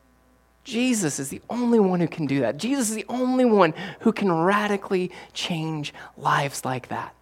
[0.62, 2.58] Jesus is the only one who can do that.
[2.58, 7.14] Jesus is the only one who can radically change lives like that.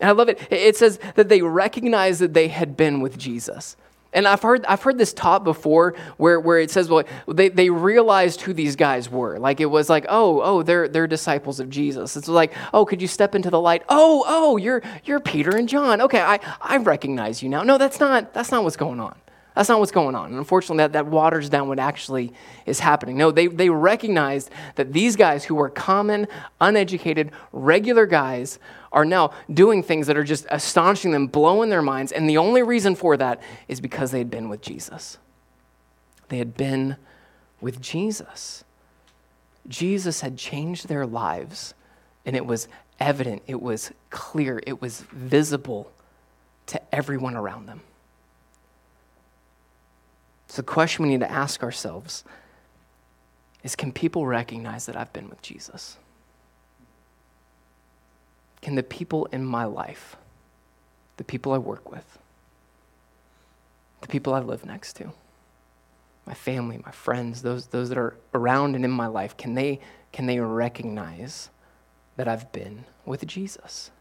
[0.00, 0.40] And I love it.
[0.50, 3.76] It says that they recognized that they had been with Jesus.
[4.12, 7.70] And I've heard, I've heard this taught before where, where it says, well, they, they
[7.70, 9.38] realized who these guys were.
[9.38, 12.16] Like it was like, oh, oh, they're, they're disciples of Jesus.
[12.16, 13.84] It's like, oh, could you step into the light?
[13.88, 16.00] Oh, oh, you're, you're Peter and John.
[16.00, 17.62] Okay, I, I recognize you now.
[17.62, 19.14] No, that's not, that's not what's going on.
[19.60, 20.30] That's not what's going on.
[20.30, 22.32] And unfortunately, that, that waters down what actually
[22.64, 23.18] is happening.
[23.18, 26.28] No, they, they recognized that these guys who were common,
[26.62, 28.58] uneducated, regular guys
[28.90, 32.10] are now doing things that are just astonishing them, blowing their minds.
[32.10, 35.18] And the only reason for that is because they had been with Jesus.
[36.30, 36.96] They had been
[37.60, 38.64] with Jesus.
[39.68, 41.74] Jesus had changed their lives,
[42.24, 42.66] and it was
[42.98, 45.92] evident, it was clear, it was visible
[46.68, 47.82] to everyone around them.
[50.50, 52.24] So, the question we need to ask ourselves
[53.62, 55.96] is can people recognize that I've been with Jesus?
[58.60, 60.16] Can the people in my life,
[61.18, 62.18] the people I work with,
[64.00, 65.12] the people I live next to,
[66.26, 69.78] my family, my friends, those, those that are around and in my life, can they,
[70.10, 71.48] can they recognize
[72.16, 73.92] that I've been with Jesus?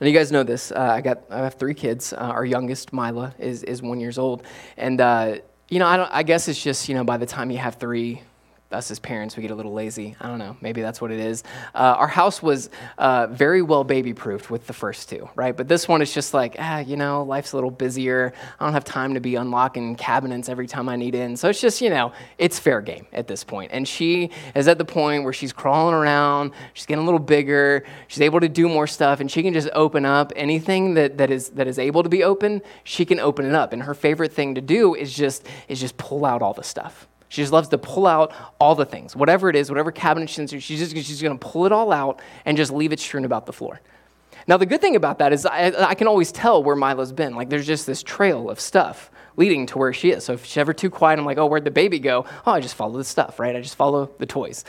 [0.00, 0.72] And you guys know this.
[0.72, 2.14] Uh, I got I have three kids.
[2.14, 4.42] Uh, our youngest, Mila, is is one years old,
[4.78, 5.36] and uh,
[5.68, 6.10] you know I don't.
[6.10, 8.22] I guess it's just you know by the time you have three,
[8.72, 10.16] us as parents, we get a little lazy.
[10.20, 10.56] I don't know.
[10.60, 11.42] Maybe that's what it is.
[11.74, 15.56] Uh, our house was uh, very well baby proofed with the first two, right?
[15.56, 18.32] But this one is just like, ah, you know, life's a little busier.
[18.58, 21.36] I don't have time to be unlocking cabinets every time I need in.
[21.36, 23.72] So it's just, you know, it's fair game at this point.
[23.72, 27.84] And she is at the point where she's crawling around, she's getting a little bigger,
[28.06, 31.30] she's able to do more stuff, and she can just open up anything that, that
[31.30, 33.72] is that is able to be open, she can open it up.
[33.72, 37.08] And her favorite thing to do is just is just pull out all the stuff
[37.30, 40.52] she just loves to pull out all the things, whatever it is, whatever cabinet she's
[40.52, 43.24] in, she's just she's going to pull it all out and just leave it strewn
[43.24, 43.80] about the floor.
[44.48, 47.36] Now, the good thing about that is I, I can always tell where Mila's been.
[47.36, 50.24] Like, there's just this trail of stuff leading to where she is.
[50.24, 52.26] So if she's ever too quiet, I'm like, oh, where'd the baby go?
[52.44, 53.54] Oh, I just follow the stuff, right?
[53.54, 54.64] I just follow the toys.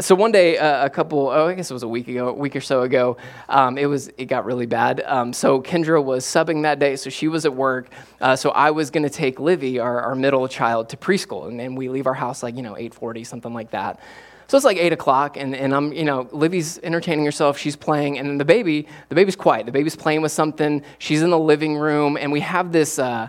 [0.00, 2.32] So one day, uh, a couple, oh, I guess it was a week ago, a
[2.32, 3.16] week or so ago,
[3.48, 5.02] um, it was, it got really bad.
[5.06, 7.88] Um, so Kendra was subbing that day, so she was at work.
[8.20, 11.60] Uh, so I was going to take Livy, our, our middle child, to preschool, and,
[11.60, 14.00] and we leave our house like you know 8:40, something like that.
[14.48, 18.18] So it's like eight o'clock, and, and I'm, you know, Livy's entertaining herself, she's playing,
[18.18, 19.64] and then the baby, the baby's quiet.
[19.64, 20.82] The baby's playing with something.
[20.98, 22.98] She's in the living room, and we have this.
[22.98, 23.28] Uh,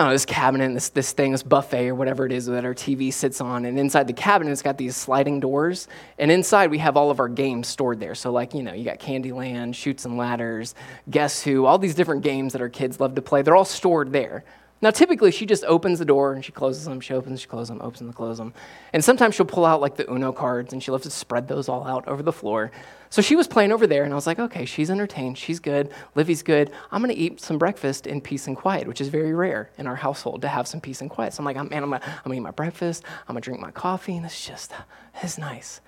[0.00, 2.72] Don't know, this cabinet, this, this thing, this buffet or whatever it is that our
[2.72, 3.66] TV sits on.
[3.66, 5.88] And inside the cabinet, it's got these sliding doors.
[6.18, 8.14] And inside, we have all of our games stored there.
[8.14, 10.74] So, like, you know, you got Candyland, Chutes and Ladders,
[11.10, 13.42] Guess Who, all these different games that our kids love to play.
[13.42, 14.42] They're all stored there.
[14.82, 17.00] Now, typically, she just opens the door and she closes them.
[17.00, 18.54] She opens, she closes them, opens and closes them.
[18.92, 21.68] And sometimes she'll pull out like the Uno cards and she loves to spread those
[21.68, 22.70] all out over the floor.
[23.10, 25.36] So she was playing over there, and I was like, okay, she's entertained.
[25.36, 25.90] She's good.
[26.14, 26.70] Livy's good.
[26.92, 29.96] I'm to eat some breakfast in peace and quiet, which is very rare in our
[29.96, 31.34] household to have some peace and quiet.
[31.34, 33.02] So I'm like, man, I'm to I'm gonna eat my breakfast.
[33.26, 34.72] I'm to drink my coffee, and it's just,
[35.20, 35.80] it's nice.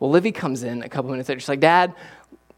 [0.00, 1.38] Well, Livy comes in a couple minutes later.
[1.38, 1.94] She's like, Dad,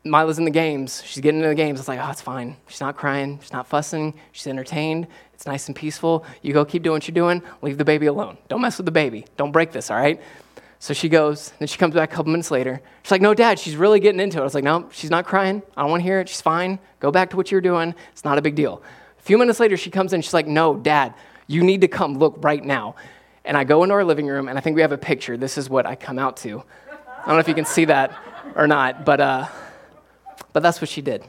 [0.04, 1.02] Mila's in the games.
[1.04, 1.80] She's getting into the games.
[1.80, 2.56] It's like, oh, it's fine.
[2.68, 3.40] She's not crying.
[3.42, 4.14] She's not fussing.
[4.30, 5.08] She's entertained.
[5.36, 6.24] It's nice and peaceful.
[6.40, 7.42] You go keep doing what you're doing.
[7.60, 8.38] Leave the baby alone.
[8.48, 9.26] Don't mess with the baby.
[9.36, 10.18] Don't break this, all right?
[10.78, 12.80] So she goes, then she comes back a couple minutes later.
[13.02, 14.40] She's like, No, dad, she's really getting into it.
[14.40, 15.60] I was like, No, she's not crying.
[15.76, 16.30] I don't want to hear it.
[16.30, 16.78] She's fine.
[17.00, 17.94] Go back to what you're doing.
[18.12, 18.82] It's not a big deal.
[19.18, 20.22] A few minutes later, she comes in.
[20.22, 21.12] She's like, No, dad,
[21.46, 22.96] you need to come look right now.
[23.44, 25.36] And I go into our living room, and I think we have a picture.
[25.36, 26.62] This is what I come out to.
[26.90, 28.16] I don't know if you can see that
[28.54, 29.46] or not, but, uh,
[30.54, 31.24] but that's what she did.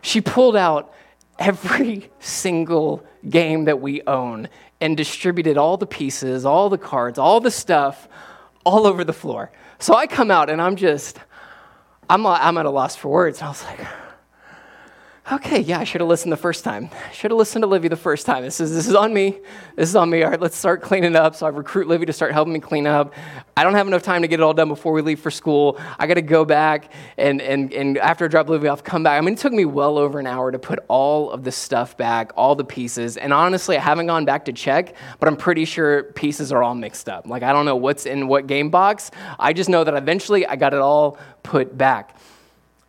[0.00, 0.94] She pulled out
[1.38, 4.48] every single game that we own
[4.80, 8.08] and distributed all the pieces, all the cards, all the stuff
[8.64, 9.50] all over the floor.
[9.78, 11.18] So I come out and I'm just,
[12.10, 13.38] I'm, I'm at a loss for words.
[13.38, 13.80] And I was like,
[15.32, 16.88] okay, yeah, I should have listened the first time.
[16.92, 18.42] I should have listened to Livy the first time.
[18.42, 19.38] This is, this is on me.
[19.76, 20.22] This is on me.
[20.22, 21.34] All right, let's start cleaning up.
[21.34, 23.14] So I recruit Livy to start helping me clean up.
[23.56, 25.78] I don't have enough time to get it all done before we leave for school.
[25.98, 29.18] I got to go back, and, and, and after I drop Livy off, come back.
[29.18, 31.96] I mean, it took me well over an hour to put all of the stuff
[31.96, 33.16] back, all the pieces.
[33.16, 36.74] And honestly, I haven't gone back to check, but I'm pretty sure pieces are all
[36.74, 37.26] mixed up.
[37.26, 39.10] Like, I don't know what's in what game box.
[39.38, 42.16] I just know that eventually I got it all put back.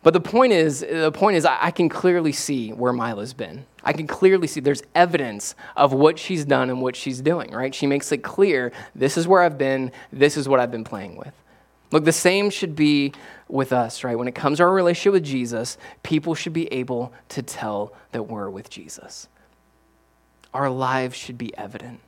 [0.02, 3.66] But the point is, the point is, I can clearly see where Mila's been.
[3.84, 7.74] I can clearly see there's evidence of what she's done and what she's doing, right?
[7.74, 11.16] She makes it clear this is where I've been, this is what I've been playing
[11.16, 11.34] with.
[11.92, 13.12] Look, the same should be
[13.48, 14.16] with us, right?
[14.16, 18.22] When it comes to our relationship with Jesus, people should be able to tell that
[18.22, 19.28] we're with Jesus.
[20.54, 22.00] Our lives should be evident.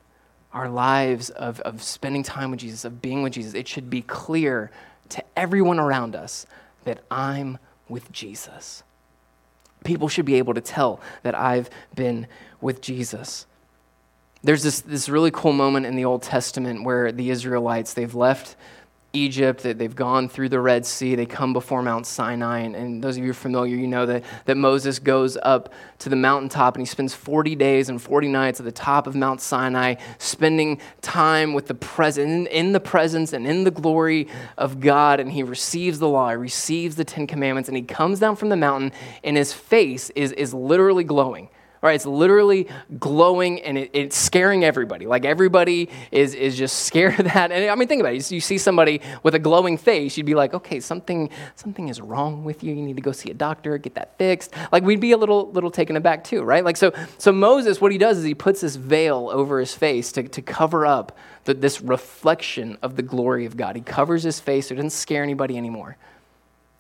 [0.52, 4.02] Our lives of, of spending time with Jesus, of being with Jesus, it should be
[4.02, 4.70] clear
[5.10, 6.46] to everyone around us
[6.84, 7.58] that I'm
[7.92, 8.82] with Jesus.
[9.84, 12.26] People should be able to tell that I've been
[12.60, 13.46] with Jesus.
[14.42, 18.56] There's this, this really cool moment in the Old Testament where the Israelites, they've left
[19.12, 22.60] Egypt, that they've gone through the Red Sea, they come before Mount Sinai.
[22.60, 25.72] And, and those of you who are familiar, you know that, that Moses goes up
[25.98, 29.14] to the mountaintop and he spends 40 days and 40 nights at the top of
[29.14, 34.80] Mount Sinai, spending time with the present, in the presence and in the glory of
[34.80, 35.20] God.
[35.20, 38.48] And he receives the law, he receives the Ten Commandments, and he comes down from
[38.48, 41.48] the mountain, and his face is, is literally glowing
[41.82, 41.96] right?
[41.96, 42.68] It's literally
[42.98, 45.06] glowing and it, it's scaring everybody.
[45.06, 47.50] Like everybody is, is just scared of that.
[47.50, 48.30] And I mean, think about it.
[48.30, 52.44] You see somebody with a glowing face, you'd be like, okay, something, something is wrong
[52.44, 52.72] with you.
[52.72, 54.54] You need to go see a doctor, get that fixed.
[54.70, 56.64] Like we'd be a little, little taken aback too, right?
[56.64, 60.12] Like so, so Moses, what he does is he puts this veil over his face
[60.12, 63.74] to, to cover up the, this reflection of the glory of God.
[63.74, 65.96] He covers his face so it doesn't scare anybody anymore.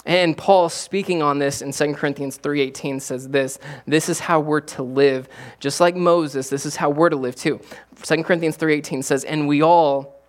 [0.04, 4.60] And Paul speaking on this in 2 Corinthians 3:18 says this, this is how we're
[4.60, 5.28] to live.
[5.60, 7.60] Just like Moses, this is how we're to live too.
[8.02, 10.20] 2 Corinthians 3:18 says, "And we all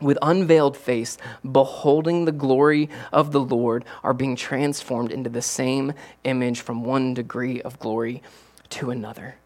[0.00, 1.16] with unveiled face,
[1.50, 7.14] beholding the glory of the Lord, are being transformed into the same image from one
[7.14, 8.22] degree of glory
[8.70, 9.36] to another."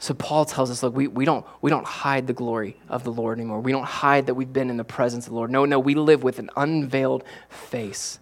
[0.00, 3.10] So Paul tells us, look, we, we, don't, we don't hide the glory of the
[3.10, 3.58] Lord anymore.
[3.58, 5.50] We don't hide that we've been in the presence of the Lord.
[5.50, 8.20] No, no, we live with an unveiled face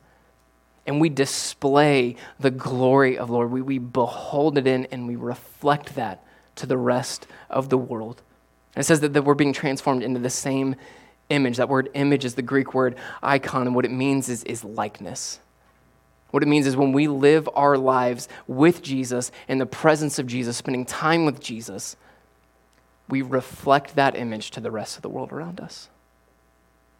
[0.86, 3.50] and we display the glory of Lord.
[3.50, 6.22] We, we behold it in and we reflect that
[6.56, 8.22] to the rest of the world.
[8.74, 10.76] And it says that, that we're being transformed into the same
[11.28, 11.56] image.
[11.56, 15.40] That word image is the Greek word icon, and what it means is, is likeness.
[16.30, 20.26] What it means is when we live our lives with Jesus, in the presence of
[20.26, 21.96] Jesus, spending time with Jesus,
[23.08, 25.88] we reflect that image to the rest of the world around us.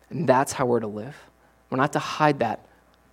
[0.08, 1.16] And that's how we're to live.
[1.68, 2.65] We're not to hide that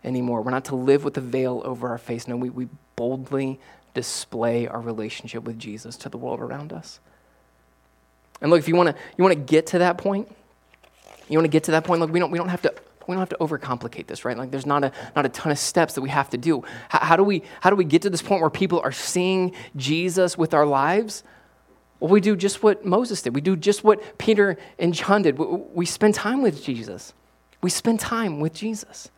[0.04, 0.42] anymore.
[0.42, 2.28] We're not to live with a veil over our face.
[2.28, 3.60] No, we, we boldly
[3.94, 7.00] display our relationship with Jesus to the world around us.
[8.42, 10.30] And look, if you want to you want to get to that point,
[11.30, 12.74] you want to get to that point, look, we don't, we don't have to
[13.08, 14.38] we don't have to overcomplicate this, right?
[14.38, 16.64] Like there's not a, not a ton of steps that we have to do.
[16.90, 19.54] How, how, do we, how do we get to this point where people are seeing
[19.76, 21.24] Jesus with our lives?
[22.00, 23.36] Well, we do just what Moses did.
[23.36, 25.38] We do just what Peter and John did.
[25.38, 27.14] We, we spend time with Jesus.
[27.62, 29.10] We spend time with Jesus.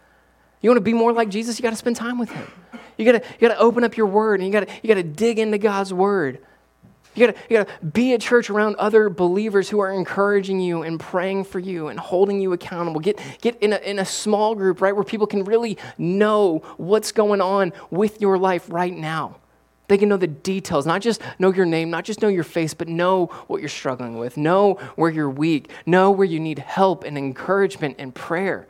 [0.66, 1.60] You want to be more like Jesus?
[1.60, 2.52] You got to spend time with him.
[2.98, 4.88] You got to you got to open up your word and you got to you
[4.88, 6.40] got to dig into God's word.
[7.14, 11.00] You gotta, you gotta be a church around other believers who are encouraging you and
[11.00, 13.00] praying for you and holding you accountable.
[13.00, 17.12] Get, get in, a, in a small group, right, where people can really know what's
[17.12, 19.38] going on with your life right now.
[19.88, 22.74] They can know the details, not just know your name, not just know your face,
[22.74, 27.04] but know what you're struggling with, know where you're weak, know where you need help
[27.04, 28.68] and encouragement and prayer.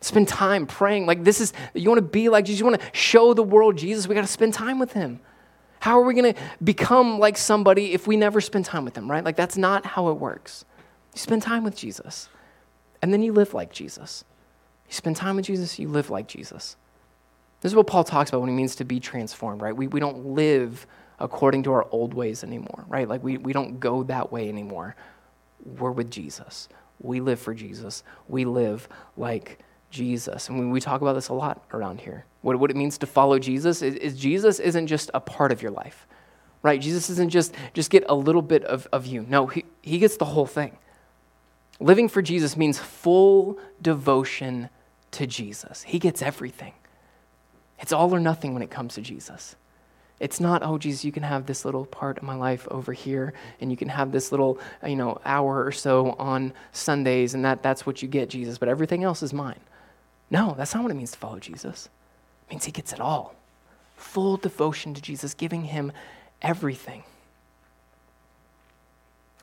[0.00, 1.06] Spend time praying.
[1.06, 3.76] Like this is, you want to be like Jesus, you want to show the world
[3.76, 5.20] Jesus, we got to spend time with him.
[5.80, 9.10] How are we going to become like somebody if we never spend time with them,
[9.10, 9.24] right?
[9.24, 10.64] Like, that's not how it works.
[11.14, 12.28] You spend time with Jesus,
[13.02, 14.24] and then you live like Jesus.
[14.88, 16.76] You spend time with Jesus, you live like Jesus.
[17.60, 19.76] This is what Paul talks about when he means to be transformed, right?
[19.76, 20.86] We, we don't live
[21.18, 23.08] according to our old ways anymore, right?
[23.08, 24.96] Like, we, we don't go that way anymore.
[25.64, 26.68] We're with Jesus.
[27.00, 28.02] We live for Jesus.
[28.28, 29.58] We live like
[29.90, 30.48] Jesus.
[30.48, 32.24] And we, talk about this a lot around here.
[32.42, 35.62] What, what it means to follow Jesus is, is, Jesus isn't just a part of
[35.62, 36.06] your life,
[36.62, 36.80] right?
[36.80, 39.24] Jesus isn't just, just get a little bit of, of you.
[39.28, 40.76] No, he, he gets the whole thing.
[41.78, 44.68] Living for Jesus means full devotion
[45.12, 45.82] to Jesus.
[45.82, 46.72] He gets everything.
[47.78, 49.56] It's all or nothing when it comes to Jesus.
[50.18, 53.34] It's not, oh, Jesus, you can have this little part of my life over here,
[53.60, 57.62] and you can have this little, you know, hour or so on Sundays, and that,
[57.62, 59.60] that's what you get, Jesus, but everything else is mine.
[60.30, 61.88] No, that's not what it means to follow Jesus.
[62.46, 63.34] It means he gets it all.
[63.96, 65.92] Full devotion to Jesus, giving him
[66.42, 67.04] everything.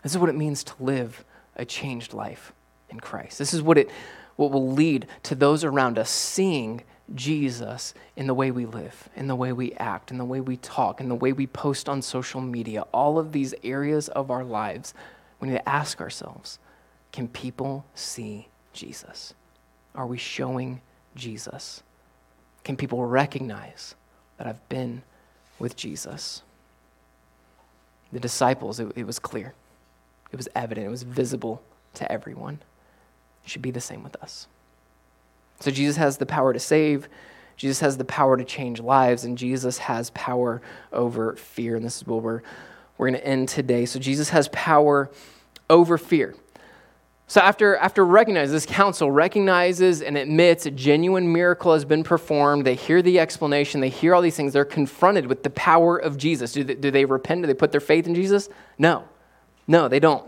[0.02, 1.24] This is what it means to live
[1.56, 2.52] a changed life
[2.90, 3.40] in Christ.
[3.40, 3.90] This is what it
[4.36, 6.82] what will lead to those around us seeing
[7.14, 10.58] Jesus in the way we live, in the way we act, in the way we
[10.58, 12.86] talk, in the way we post on social media.
[12.92, 14.94] All of these areas of our lives,
[15.40, 16.60] we need to ask ourselves
[17.12, 19.36] can people see Jesus?
[19.96, 20.82] Are we showing
[21.16, 21.84] Jesus?
[22.64, 23.96] Can people recognize
[24.38, 25.04] that I've been
[25.60, 26.42] with Jesus?
[28.12, 29.54] The disciples, it, it was clear,
[30.32, 31.62] it was evident, it was visible
[31.96, 32.60] to everyone.
[33.44, 34.48] It should be the same with us.
[35.60, 37.08] So Jesus has the power to save.
[37.56, 41.76] Jesus has the power to change lives, and Jesus has power over fear.
[41.76, 42.42] And this is where we're,
[42.98, 43.86] we're going to end today.
[43.86, 45.10] So Jesus has power
[45.70, 46.36] over fear.
[47.28, 52.66] So after, after recognizing, this council recognizes and admits a genuine miracle has been performed,
[52.66, 56.18] they hear the explanation, they hear all these things, they're confronted with the power of
[56.18, 56.52] Jesus.
[56.52, 57.42] Do they, do they repent?
[57.42, 58.50] Do they put their faith in Jesus?
[58.78, 59.06] No.
[59.68, 60.28] No, they don't.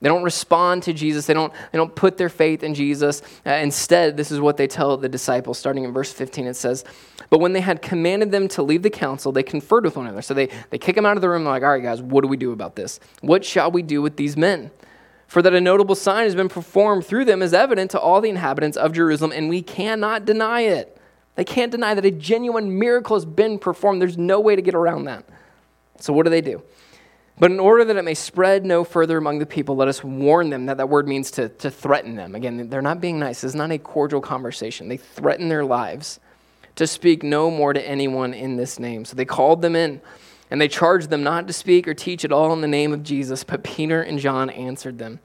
[0.00, 1.26] They don't respond to Jesus.
[1.26, 3.22] They don't, they don't put their faith in Jesus.
[3.46, 5.58] Uh, instead, this is what they tell the disciples.
[5.58, 6.84] Starting in verse 15, it says,
[7.30, 10.22] But when they had commanded them to leave the council, they conferred with one another.
[10.22, 11.44] So they, they kick them out of the room.
[11.44, 12.98] They're like, All right, guys, what do we do about this?
[13.20, 14.72] What shall we do with these men?
[15.32, 18.28] For that a notable sign has been performed through them is evident to all the
[18.28, 21.00] inhabitants of Jerusalem, and we cannot deny it.
[21.36, 24.02] They can't deny that a genuine miracle has been performed.
[24.02, 25.24] There's no way to get around that.
[25.98, 26.62] So, what do they do?
[27.38, 30.50] But in order that it may spread no further among the people, let us warn
[30.50, 32.34] them that that word means to, to threaten them.
[32.34, 33.42] Again, they're not being nice.
[33.42, 34.88] It's not a cordial conversation.
[34.88, 36.20] They threaten their lives
[36.76, 39.06] to speak no more to anyone in this name.
[39.06, 40.02] So they called them in
[40.52, 43.02] and they charged them not to speak or teach at all in the name of
[43.02, 43.42] Jesus.
[43.42, 45.18] But Peter and John answered them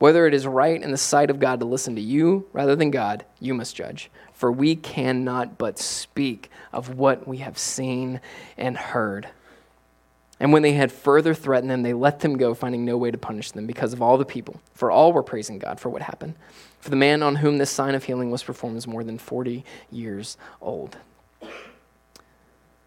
[0.00, 2.90] Whether it is right in the sight of God to listen to you rather than
[2.90, 4.10] God, you must judge.
[4.32, 8.20] For we cannot but speak of what we have seen
[8.58, 9.28] and heard.
[10.40, 13.18] And when they had further threatened them, they let them go, finding no way to
[13.18, 14.60] punish them because of all the people.
[14.74, 16.34] For all were praising God for what happened.
[16.80, 19.64] For the man on whom this sign of healing was performed was more than 40
[19.92, 20.96] years old.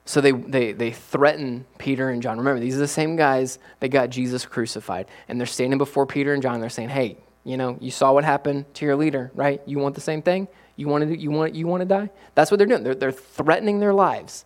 [0.06, 2.38] So they, they, they threaten Peter and John.
[2.38, 5.08] Remember, these are the same guys that got Jesus crucified.
[5.28, 6.62] And they're standing before Peter and John.
[6.62, 9.62] They're saying, hey, you know, you saw what happened to your leader, right?
[9.66, 10.48] You want the same thing?
[10.76, 12.10] You want to, you want, you want to die?
[12.36, 12.84] That's what they're doing.
[12.84, 14.46] They're, they're threatening their lives.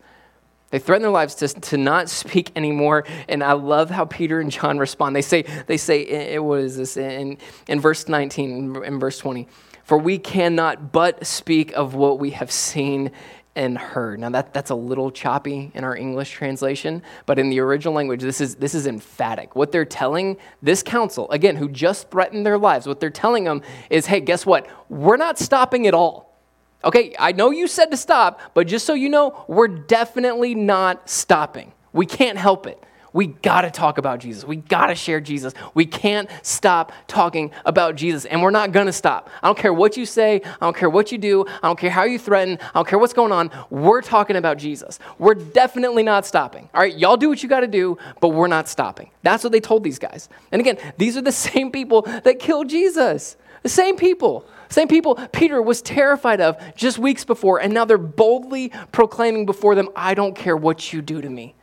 [0.70, 3.06] They threaten their lives to, to not speak anymore.
[3.28, 5.16] And I love how Peter and John respond.
[5.16, 6.96] They say, they say what is this?
[6.96, 7.38] In,
[7.68, 9.48] in verse 19, in verse 20,
[9.84, 13.12] for we cannot but speak of what we have seen
[13.60, 14.22] and heard.
[14.22, 18.22] Now that, that's a little choppy in our English translation, but in the original language,
[18.22, 19.54] this is, this is emphatic.
[19.54, 23.62] What they're telling this council, again, who just threatened their lives, what they're telling them
[23.90, 24.66] is, hey, guess what?
[24.88, 26.40] We're not stopping at all.
[26.86, 31.10] Okay, I know you said to stop, but just so you know, we're definitely not
[31.10, 31.74] stopping.
[31.92, 32.82] We can't help it.
[33.14, 34.44] We got to talk about Jesus.
[34.44, 35.54] We got to share Jesus.
[35.74, 39.30] We can't stop talking about Jesus, and we're not going to stop.
[39.42, 40.42] I don't care what you say.
[40.44, 41.46] I don't care what you do.
[41.48, 42.58] I don't care how you threaten.
[42.62, 43.52] I don't care what's going on.
[43.70, 45.00] We're talking about Jesus.
[45.18, 46.70] We're definitely not stopping.
[46.74, 49.10] All right, y'all do what you got to do, but we're not stopping.
[49.24, 50.30] That's what they told these guys.
[50.52, 53.38] And again, these are the same people that killed Jesus.
[53.64, 54.46] The same people.
[54.70, 59.76] Same people Peter was terrified of just weeks before, and now they're boldly proclaiming before
[59.76, 61.56] them, I don't care what you do to me.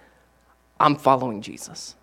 [0.79, 1.95] I'm following Jesus.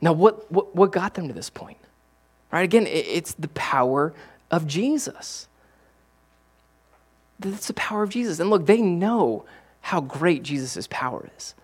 [0.00, 1.78] Now, what, what, what got them to this point?
[2.52, 2.62] Right?
[2.62, 4.12] Again, it, it's the power
[4.50, 5.48] of Jesus.
[7.40, 8.38] That's the power of Jesus.
[8.38, 9.44] And look, they know
[9.80, 11.54] how great Jesus' power is.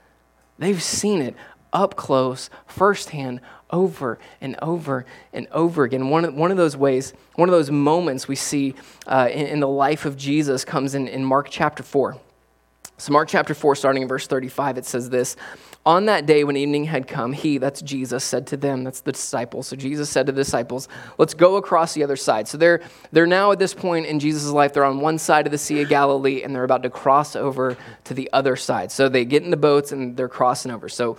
[0.59, 1.35] They've seen it
[1.73, 6.11] up close, firsthand, over and over and over again.
[6.11, 8.75] One of, one of those ways, one of those moments we see
[9.07, 12.19] uh, in, in, the life of Jesus comes in, in Mark chapter 4.
[12.99, 15.37] So, Mark chapter 4, starting in verse 35, it says this
[15.87, 19.13] On that day when evening had come, he, that's Jesus, said to them, that's the
[19.13, 19.67] disciples.
[19.67, 22.49] So, Jesus said to the disciples, Let's go across the other side.
[22.49, 25.53] So, they're, they're now at this point in Jesus' life, they're on one side of
[25.53, 28.93] the Sea of Galilee and they're about to cross over to the other side.
[28.93, 30.89] So, they get in the boats and they're crossing over.
[30.91, 31.17] So,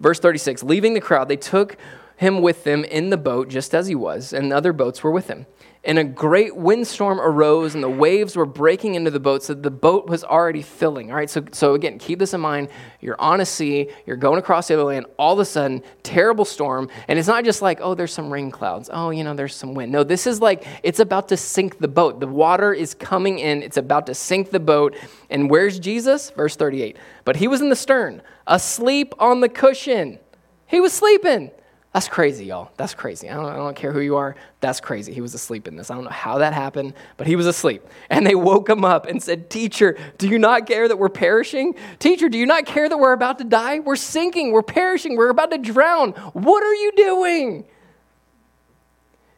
[0.00, 1.76] Verse 36 Leaving the crowd, they took
[2.16, 5.28] him with them in the boat, just as he was, and other boats were with
[5.28, 5.46] him.
[5.84, 9.70] And a great windstorm arose, and the waves were breaking into the boat, so the
[9.70, 11.10] boat was already filling.
[11.10, 12.68] All right, so, so again, keep this in mind.
[13.00, 16.44] You're on a sea, you're going across the other land, all of a sudden, terrible
[16.44, 16.90] storm.
[17.06, 18.90] And it's not just like, oh, there's some rain clouds.
[18.92, 19.92] Oh, you know, there's some wind.
[19.92, 22.18] No, this is like, it's about to sink the boat.
[22.18, 24.96] The water is coming in, it's about to sink the boat.
[25.30, 26.30] And where's Jesus?
[26.30, 26.96] Verse 38.
[27.24, 30.18] But he was in the stern, asleep on the cushion.
[30.66, 31.52] He was sleeping.
[31.92, 32.70] That's crazy, y'all.
[32.76, 33.30] That's crazy.
[33.30, 34.36] I don't, I don't, care who you are.
[34.60, 35.14] That's crazy.
[35.14, 35.90] He was asleep in this.
[35.90, 37.82] I don't know how that happened, but he was asleep.
[38.10, 41.74] And they woke him up and said, Teacher, do you not care that we're perishing?
[41.98, 43.78] Teacher, do you not care that we're about to die?
[43.78, 44.52] We're sinking.
[44.52, 45.16] We're perishing.
[45.16, 46.12] We're about to drown.
[46.34, 47.64] What are you doing?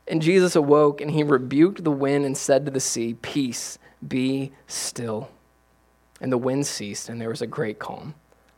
[0.08, 4.50] And Jesus awoke and he rebuked the wind and said to the sea, Peace, be
[4.66, 5.30] still.
[6.20, 8.14] And the wind ceased and there was a great calm.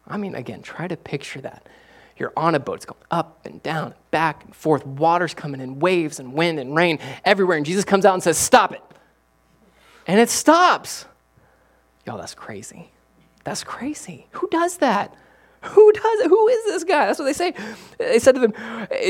[0.09, 1.69] I mean, again, try to picture that.
[2.17, 2.77] You're on a boat.
[2.77, 4.87] It's going up and down, back and forth.
[4.87, 7.57] Water's coming in, waves and wind and rain everywhere.
[7.57, 8.83] And Jesus comes out and says, Stop it.
[10.07, 11.07] And it stops.
[12.07, 12.91] Y'all, that's crazy.
[13.45, 14.27] That's crazy.
[14.33, 15.15] Who does that?
[15.63, 16.29] Who does it?
[16.29, 17.07] Who is this guy?
[17.07, 17.55] That's what they say.
[17.97, 18.53] They said to them,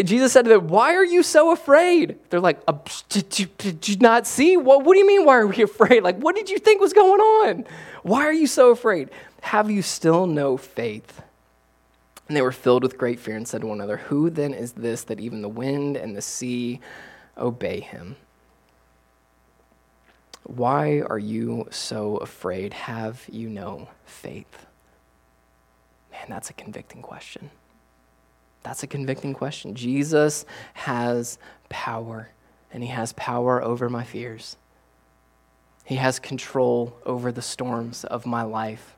[0.05, 2.19] Jesus said to them, Why are you so afraid?
[2.29, 2.75] They're like, uh,
[3.09, 4.59] did, you, did you not see?
[4.59, 6.03] What, what do you mean, why are we afraid?
[6.03, 7.65] Like, what did you think was going on?
[8.03, 9.11] Why are you so afraid?
[9.41, 11.23] Have you still no faith?
[12.33, 14.73] And they were filled with great fear and said to one another, Who then is
[14.73, 16.81] this that even the wind and the sea
[17.37, 18.17] obey him?
[20.45, 22.73] Why are you so afraid?
[22.73, 24.65] Have you no faith?
[26.11, 27.51] Man, that's a convicting question.
[28.63, 29.75] That's a convicting question.
[29.75, 31.37] Jesus has
[31.69, 32.31] power,
[32.73, 34.57] and he has power over my fears.
[35.85, 38.97] He has control over the storms of my life.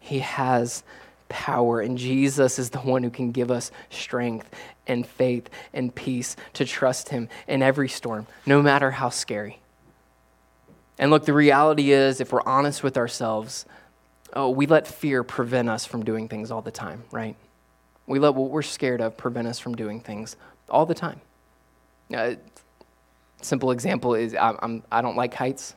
[0.00, 0.82] He has
[1.28, 4.50] power, and Jesus is the one who can give us strength
[4.86, 9.60] and faith and peace to trust Him in every storm, no matter how scary.
[10.98, 13.64] And look, the reality is, if we're honest with ourselves,
[14.34, 17.36] oh, we let fear prevent us from doing things all the time, right?
[18.06, 20.36] We let what we're scared of prevent us from doing things
[20.68, 21.20] all the time.
[22.14, 22.34] Uh,
[23.40, 25.74] simple example is I'm, I'm, I do not like heights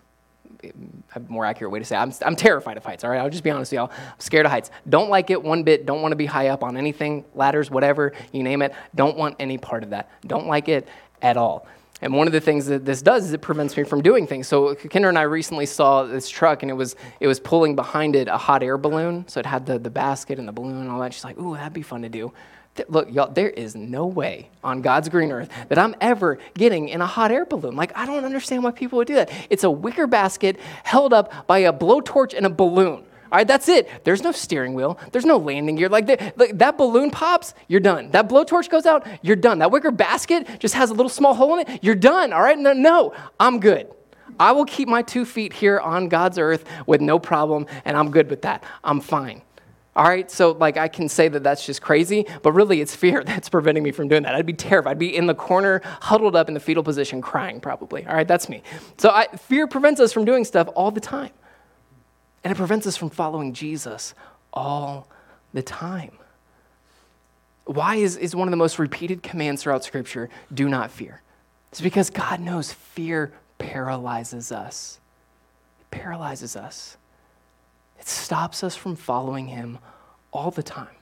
[1.16, 2.00] a more accurate way to say it.
[2.00, 3.20] I'm, I'm terrified of heights, all right?
[3.20, 3.92] I'll just be honest with y'all.
[3.92, 4.72] I'm scared of heights.
[4.88, 5.86] Don't like it one bit.
[5.86, 8.74] Don't want to be high up on anything, ladders, whatever, you name it.
[8.94, 10.10] Don't want any part of that.
[10.26, 10.88] Don't like it
[11.22, 11.68] at all.
[12.02, 14.48] And one of the things that this does is it prevents me from doing things.
[14.48, 18.16] So Kendra and I recently saw this truck, and it was it was pulling behind
[18.16, 19.26] it a hot air balloon.
[19.28, 21.14] So it had the, the basket and the balloon and all that.
[21.14, 22.34] She's like, "Ooh, that'd be fun to do."
[22.88, 27.02] Look, y'all, there is no way on God's green earth that I'm ever getting in
[27.02, 27.76] a hot air balloon.
[27.76, 29.32] Like, I don't understand why people would do that.
[29.50, 33.06] It's a wicker basket held up by a blowtorch and a balloon.
[33.32, 33.90] All right, that's it.
[34.04, 35.00] There's no steering wheel.
[35.12, 35.90] There's no landing gear.
[35.90, 38.12] Like, the, that balloon pops, you're done.
[38.12, 39.60] That blowtorch goes out, you're done.
[39.60, 42.34] That wicker basket just has a little small hole in it, you're done.
[42.34, 43.92] All right, no, no, I'm good.
[44.40, 48.12] I will keep my two feet here on God's earth with no problem, and I'm
[48.12, 48.64] good with that.
[48.84, 49.42] I'm fine.
[49.96, 53.24] All right, so like I can say that that's just crazy, but really it's fear
[53.26, 54.36] that's preventing me from doing that.
[54.36, 54.92] I'd be terrified.
[54.92, 58.06] I'd be in the corner, huddled up in the fetal position, crying probably.
[58.06, 58.62] All right, that's me.
[58.98, 61.32] So I, fear prevents us from doing stuff all the time,
[62.44, 64.14] and it prevents us from following Jesus
[64.54, 65.08] all
[65.54, 66.12] the time.
[67.66, 71.22] Why is, is one of the most repeated commands throughout Scripture do not fear?
[71.72, 75.00] It's because God knows fear paralyzes us.
[75.80, 76.98] It paralyzes us.
[78.06, 79.80] It stops us from following him
[80.32, 80.96] all the time.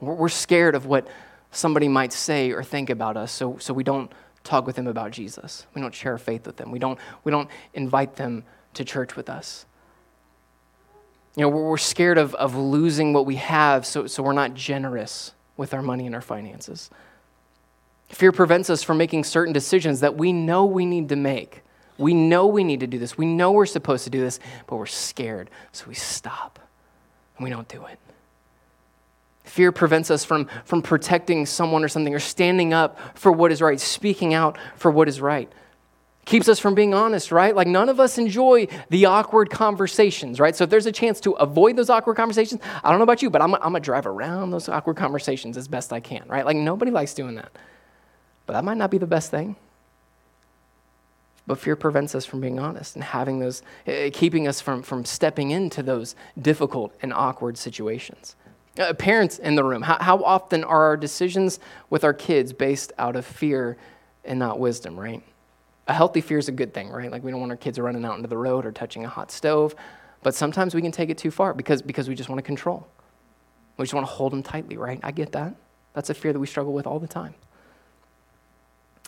[0.00, 1.06] We're scared of what
[1.50, 4.10] somebody might say or think about us, so, so we don't
[4.42, 5.66] talk with them about Jesus.
[5.74, 6.70] We don't share faith with them.
[6.70, 9.66] We don't, we don't invite them to church with us.
[11.36, 15.32] You know, we're scared of, of losing what we have, so, so we're not generous
[15.58, 16.88] with our money and our finances.
[18.08, 21.62] Fear prevents us from making certain decisions that we know we need to make.
[22.00, 23.16] We know we need to do this.
[23.16, 26.58] We know we're supposed to do this, but we're scared, so we stop
[27.36, 27.98] and we don't do it.
[29.44, 33.60] Fear prevents us from, from protecting someone or something or standing up for what is
[33.60, 35.52] right, speaking out for what is right
[36.30, 37.56] keeps us from being honest, right?
[37.56, 40.54] Like none of us enjoy the awkward conversations, right?
[40.54, 43.30] So if there's a chance to avoid those awkward conversations, I don't know about you,
[43.30, 46.44] but I'm, I'm gonna drive around those awkward conversations as best I can, right?
[46.44, 47.50] Like nobody likes doing that.
[48.46, 49.56] But that might not be the best thing.
[51.46, 55.04] But fear prevents us from being honest and having those, uh, keeping us from, from
[55.04, 58.36] stepping into those difficult and awkward situations.
[58.78, 62.92] Uh, parents in the room, how, how often are our decisions with our kids based
[62.98, 63.76] out of fear
[64.24, 65.22] and not wisdom, right?
[65.90, 67.10] a healthy fear is a good thing, right?
[67.10, 69.32] Like we don't want our kids running out into the road or touching a hot
[69.32, 69.74] stove.
[70.22, 72.86] But sometimes we can take it too far because, because we just want to control.
[73.76, 75.00] We just want to hold them tightly, right?
[75.02, 75.56] I get that.
[75.92, 77.34] That's a fear that we struggle with all the time.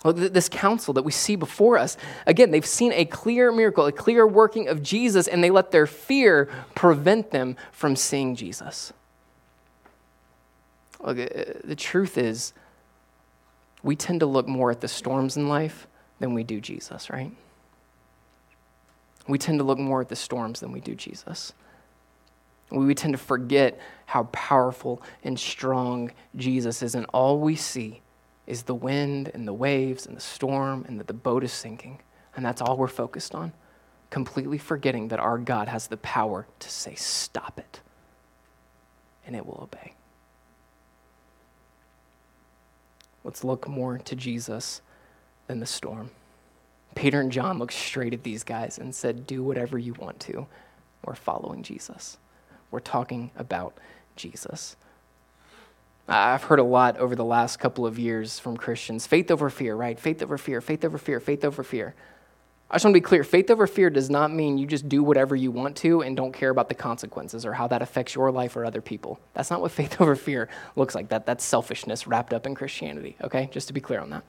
[0.05, 1.97] Well, this council that we see before us,
[2.27, 5.87] again, they've seen a clear miracle, a clear working of Jesus, and they let their
[5.87, 8.93] fear prevent them from seeing Jesus.
[11.01, 12.53] Look, uh, the truth is,
[13.85, 15.87] we tend to look more at the storms in life
[16.19, 17.31] than we do Jesus, right?
[19.29, 21.53] We tend to look more at the storms than we do Jesus.
[22.71, 28.03] We tend to forget how powerful and strong Jesus is, and all we see
[28.47, 32.01] is the wind and the waves and the storm and that the boat is sinking.
[32.35, 33.53] And that's all we're focused on,
[34.11, 37.81] completely forgetting that our God has the power to say, Stop it,
[39.27, 39.95] and it will obey.
[43.25, 44.81] Let's look more to Jesus
[45.47, 46.11] than the storm.
[46.95, 50.47] Peter and John looked straight at these guys and said, Do whatever you want to.
[51.05, 52.19] We're following Jesus.
[52.71, 53.77] We're talking about
[54.17, 54.77] Jesus.
[56.09, 59.75] I've heard a lot over the last couple of years from Christians faith over fear,
[59.75, 59.99] right?
[59.99, 61.95] Faith over fear, faith over fear, faith over fear.
[62.71, 65.03] I just want to be clear faith over fear does not mean you just do
[65.03, 68.33] whatever you want to and don't care about the consequences or how that affects your
[68.33, 69.21] life or other people.
[69.35, 71.11] That's not what faith over fear looks like.
[71.11, 73.51] That, that's selfishness wrapped up in Christianity, okay?
[73.53, 74.25] Just to be clear on that.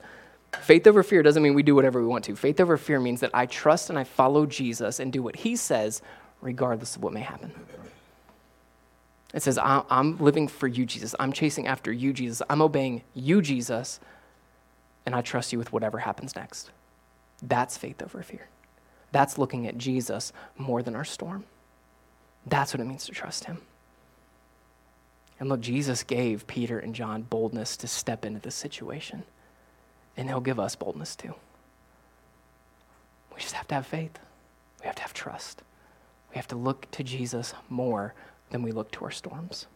[0.60, 2.36] Faith over fear doesn't mean we do whatever we want to.
[2.36, 5.56] Faith over fear means that I trust and I follow Jesus and do what he
[5.56, 6.02] says,
[6.40, 7.50] regardless of what may happen.
[9.34, 11.14] It says, I'm living for you, Jesus.
[11.18, 12.40] I'm chasing after you, Jesus.
[12.48, 13.98] I'm obeying you, Jesus,
[15.04, 16.70] and I trust you with whatever happens next.
[17.42, 18.48] That's faith over fear.
[19.10, 21.44] That's looking at Jesus more than our storm.
[22.46, 23.58] That's what it means to trust him.
[25.40, 29.24] And look, Jesus gave Peter and John boldness to step into this situation
[30.16, 31.34] and He'll give us boldness too.
[33.34, 34.18] We just have to have faith.
[34.80, 35.62] We have to have trust.
[36.30, 38.14] We have to look to Jesus more
[38.54, 39.66] than we look to our storms.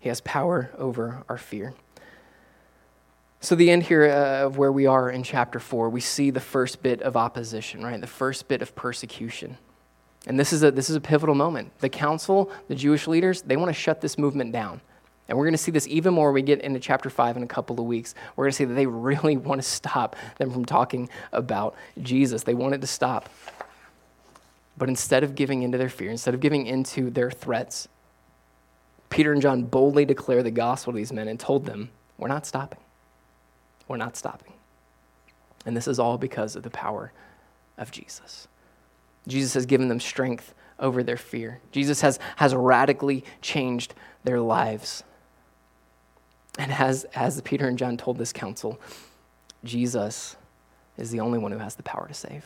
[0.00, 1.74] He has power over our fear.
[3.40, 6.40] So, the end here uh, of where we are in chapter 4, we see the
[6.40, 8.00] first bit of opposition, right?
[8.00, 9.58] The first bit of persecution.
[10.26, 11.70] And this is a, this is a pivotal moment.
[11.78, 14.80] The council, the Jewish leaders, they want to shut this movement down.
[15.28, 17.44] And we're going to see this even more when we get into chapter 5 in
[17.44, 18.16] a couple of weeks.
[18.34, 22.42] We're going to see that they really want to stop them from talking about Jesus.
[22.42, 23.28] They wanted to stop.
[24.76, 27.88] But instead of giving into their fear, instead of giving into their threats,
[29.10, 32.46] Peter and John boldly declare the gospel to these men and told them, We're not
[32.46, 32.80] stopping.
[33.86, 34.54] We're not stopping.
[35.66, 37.12] And this is all because of the power
[37.76, 38.48] of Jesus.
[39.28, 41.60] Jesus has given them strength over their fear.
[41.70, 43.94] Jesus has, has radically changed
[44.24, 45.04] their lives.
[46.58, 48.80] And as, as Peter and John told this council,
[49.64, 50.36] Jesus
[50.96, 52.44] is the only one who has the power to save.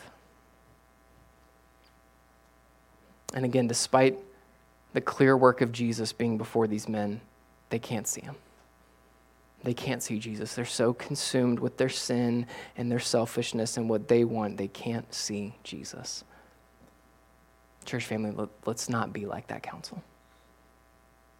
[3.33, 4.17] And again, despite
[4.93, 7.21] the clear work of Jesus being before these men,
[7.69, 8.35] they can't see him.
[9.63, 10.53] They can't see Jesus.
[10.55, 12.45] They're so consumed with their sin
[12.77, 16.23] and their selfishness and what they want, they can't see Jesus.
[17.85, 20.03] Church family, let, us not be like that council.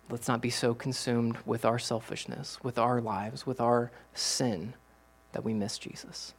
[0.10, 4.74] Let's not be so consumed with our selfishness, with our lives, with our sin
[5.34, 6.34] that we miss Jesus.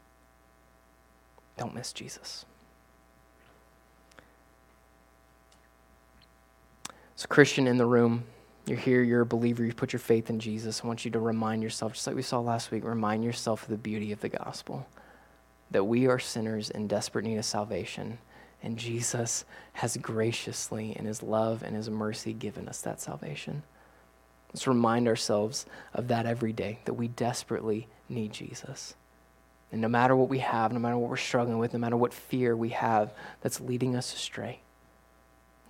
[1.59, 2.47] Don't miss Jesus.
[7.19, 8.23] So, Christian in the room,
[8.65, 10.83] you're here, you're a believer, you put your faith in Jesus.
[10.85, 13.71] I want you to remind yourself, just like we saw last week, remind yourself of
[13.71, 14.87] the beauty of the gospel
[15.73, 18.19] that we are sinners in desperate need of salvation
[18.63, 23.65] and Jesus has graciously, in his love and his mercy, given us that salvation.
[24.51, 28.95] Let's remind ourselves of that every day, that we desperately need Jesus.
[29.73, 32.15] And no matter what we have, no matter what we're struggling with, no matter what
[32.15, 34.61] fear we have that's leading us astray,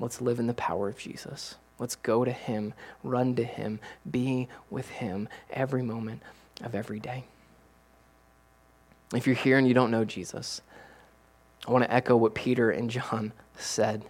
[0.01, 1.57] let's live in the power of Jesus.
[1.79, 2.75] Let's go to Him,
[3.05, 3.81] run to Him,
[4.11, 6.23] be with Him every moment
[6.63, 7.25] of every day.
[9.15, 10.61] If you're here and you don't know Jesus,
[11.67, 14.05] I want to echo what Peter and John said.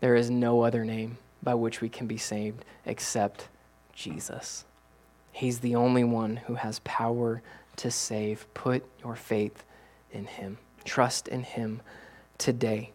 [0.00, 3.48] There is no other name by which we can be saved except
[3.92, 4.64] Jesus.
[5.32, 7.42] He's the only one who has power
[7.76, 8.46] to save.
[8.54, 9.64] Put your faith
[10.12, 11.80] in Him, trust in Him
[12.38, 12.92] today.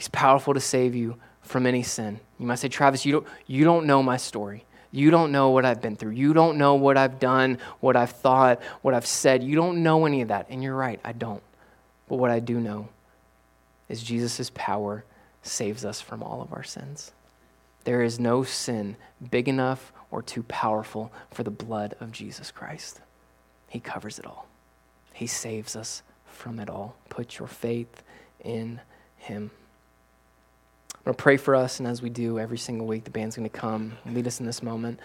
[0.00, 2.20] He's powerful to save you from any sin.
[2.38, 4.64] You might say, Travis, you don't, you don't know my story.
[4.90, 6.12] You don't know what I've been through.
[6.12, 9.42] You don't know what I've done, what I've thought, what I've said.
[9.42, 10.46] You don't know any of that.
[10.48, 11.42] And you're right, I don't.
[12.08, 12.88] But what I do know
[13.90, 15.04] is Jesus' power
[15.42, 17.12] saves us from all of our sins.
[17.84, 18.96] There is no sin
[19.30, 23.02] big enough or too powerful for the blood of Jesus Christ.
[23.68, 24.46] He covers it all,
[25.12, 26.96] He saves us from it all.
[27.10, 28.02] Put your faith
[28.42, 28.80] in
[29.18, 29.50] Him.
[31.00, 33.34] I'm going to pray for us, and as we do every single week, the band's
[33.34, 35.00] going to come and lead us in this moment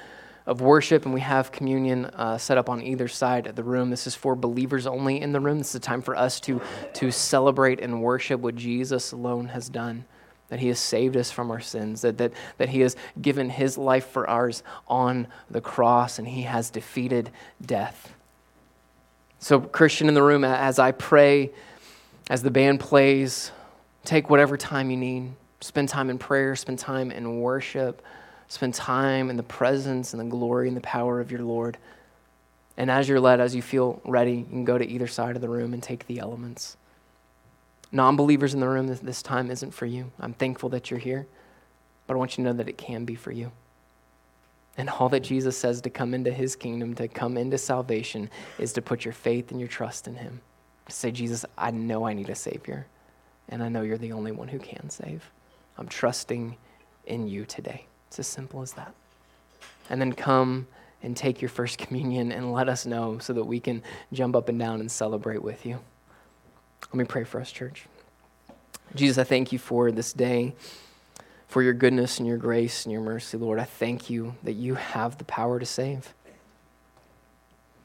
[0.45, 3.91] of worship, and we have communion uh, set up on either side of the room.
[3.91, 5.57] This is for believers only in the room.
[5.59, 6.61] This is a time for us to,
[6.95, 10.03] to celebrate and worship what Jesus alone has done.
[10.49, 13.77] That he has saved us from our sins, that, that, that he has given his
[13.77, 17.31] life for ours on the cross, and he has defeated
[17.65, 18.13] death.
[19.39, 21.51] So, Christian in the room, as I pray,
[22.29, 23.51] as the band plays,
[24.03, 25.31] take whatever time you need
[25.65, 28.03] Spend time in prayer, spend time in worship,
[28.49, 31.79] spend time in the presence and the glory and the power of your Lord.
[32.77, 35.41] And as you're led, as you feel ready, you can go to either side of
[35.41, 36.77] the room and take the elements.
[37.91, 40.11] Non believers in the room, this time isn't for you.
[40.19, 41.25] I'm thankful that you're here,
[42.05, 43.51] but I want you to know that it can be for you.
[44.77, 48.71] And all that Jesus says to come into his kingdom, to come into salvation, is
[48.73, 50.41] to put your faith and your trust in him.
[50.85, 52.85] To say, Jesus, I know I need a Savior,
[53.49, 55.31] and I know you're the only one who can save.
[55.77, 56.57] I'm trusting
[57.05, 57.85] in you today.
[58.07, 58.93] It's as simple as that.
[59.89, 60.67] And then come
[61.03, 64.49] and take your first communion and let us know so that we can jump up
[64.49, 65.79] and down and celebrate with you.
[66.83, 67.85] Let me pray for us, church.
[68.93, 70.53] Jesus, I thank you for this day,
[71.47, 73.59] for your goodness and your grace and your mercy, Lord.
[73.59, 76.13] I thank you that you have the power to save.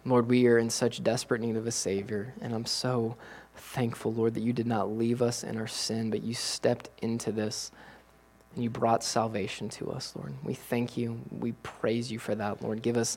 [0.04, 3.16] Lord, we are in such desperate need of a Savior, and I'm so
[3.60, 7.32] thankful, Lord, that you did not leave us in our sin, but you stepped into
[7.32, 7.70] this
[8.54, 10.34] and you brought salvation to us, Lord.
[10.42, 11.20] We thank you.
[11.30, 12.82] We praise you for that, Lord.
[12.82, 13.16] Give us,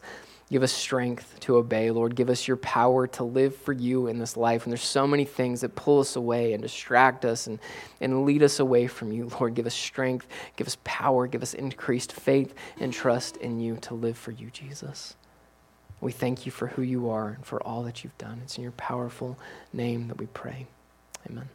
[0.52, 2.16] give us strength to obey, Lord.
[2.16, 4.64] Give us your power to live for you in this life.
[4.64, 7.58] And there's so many things that pull us away and distract us and,
[8.00, 9.56] and lead us away from you, Lord.
[9.56, 13.96] Give us strength, give us power, give us increased faith and trust in you to
[13.96, 15.16] live for you, Jesus.
[16.04, 18.42] We thank you for who you are and for all that you've done.
[18.44, 19.40] It's in your powerful
[19.72, 20.68] name that we pray.
[21.30, 21.50] Amen.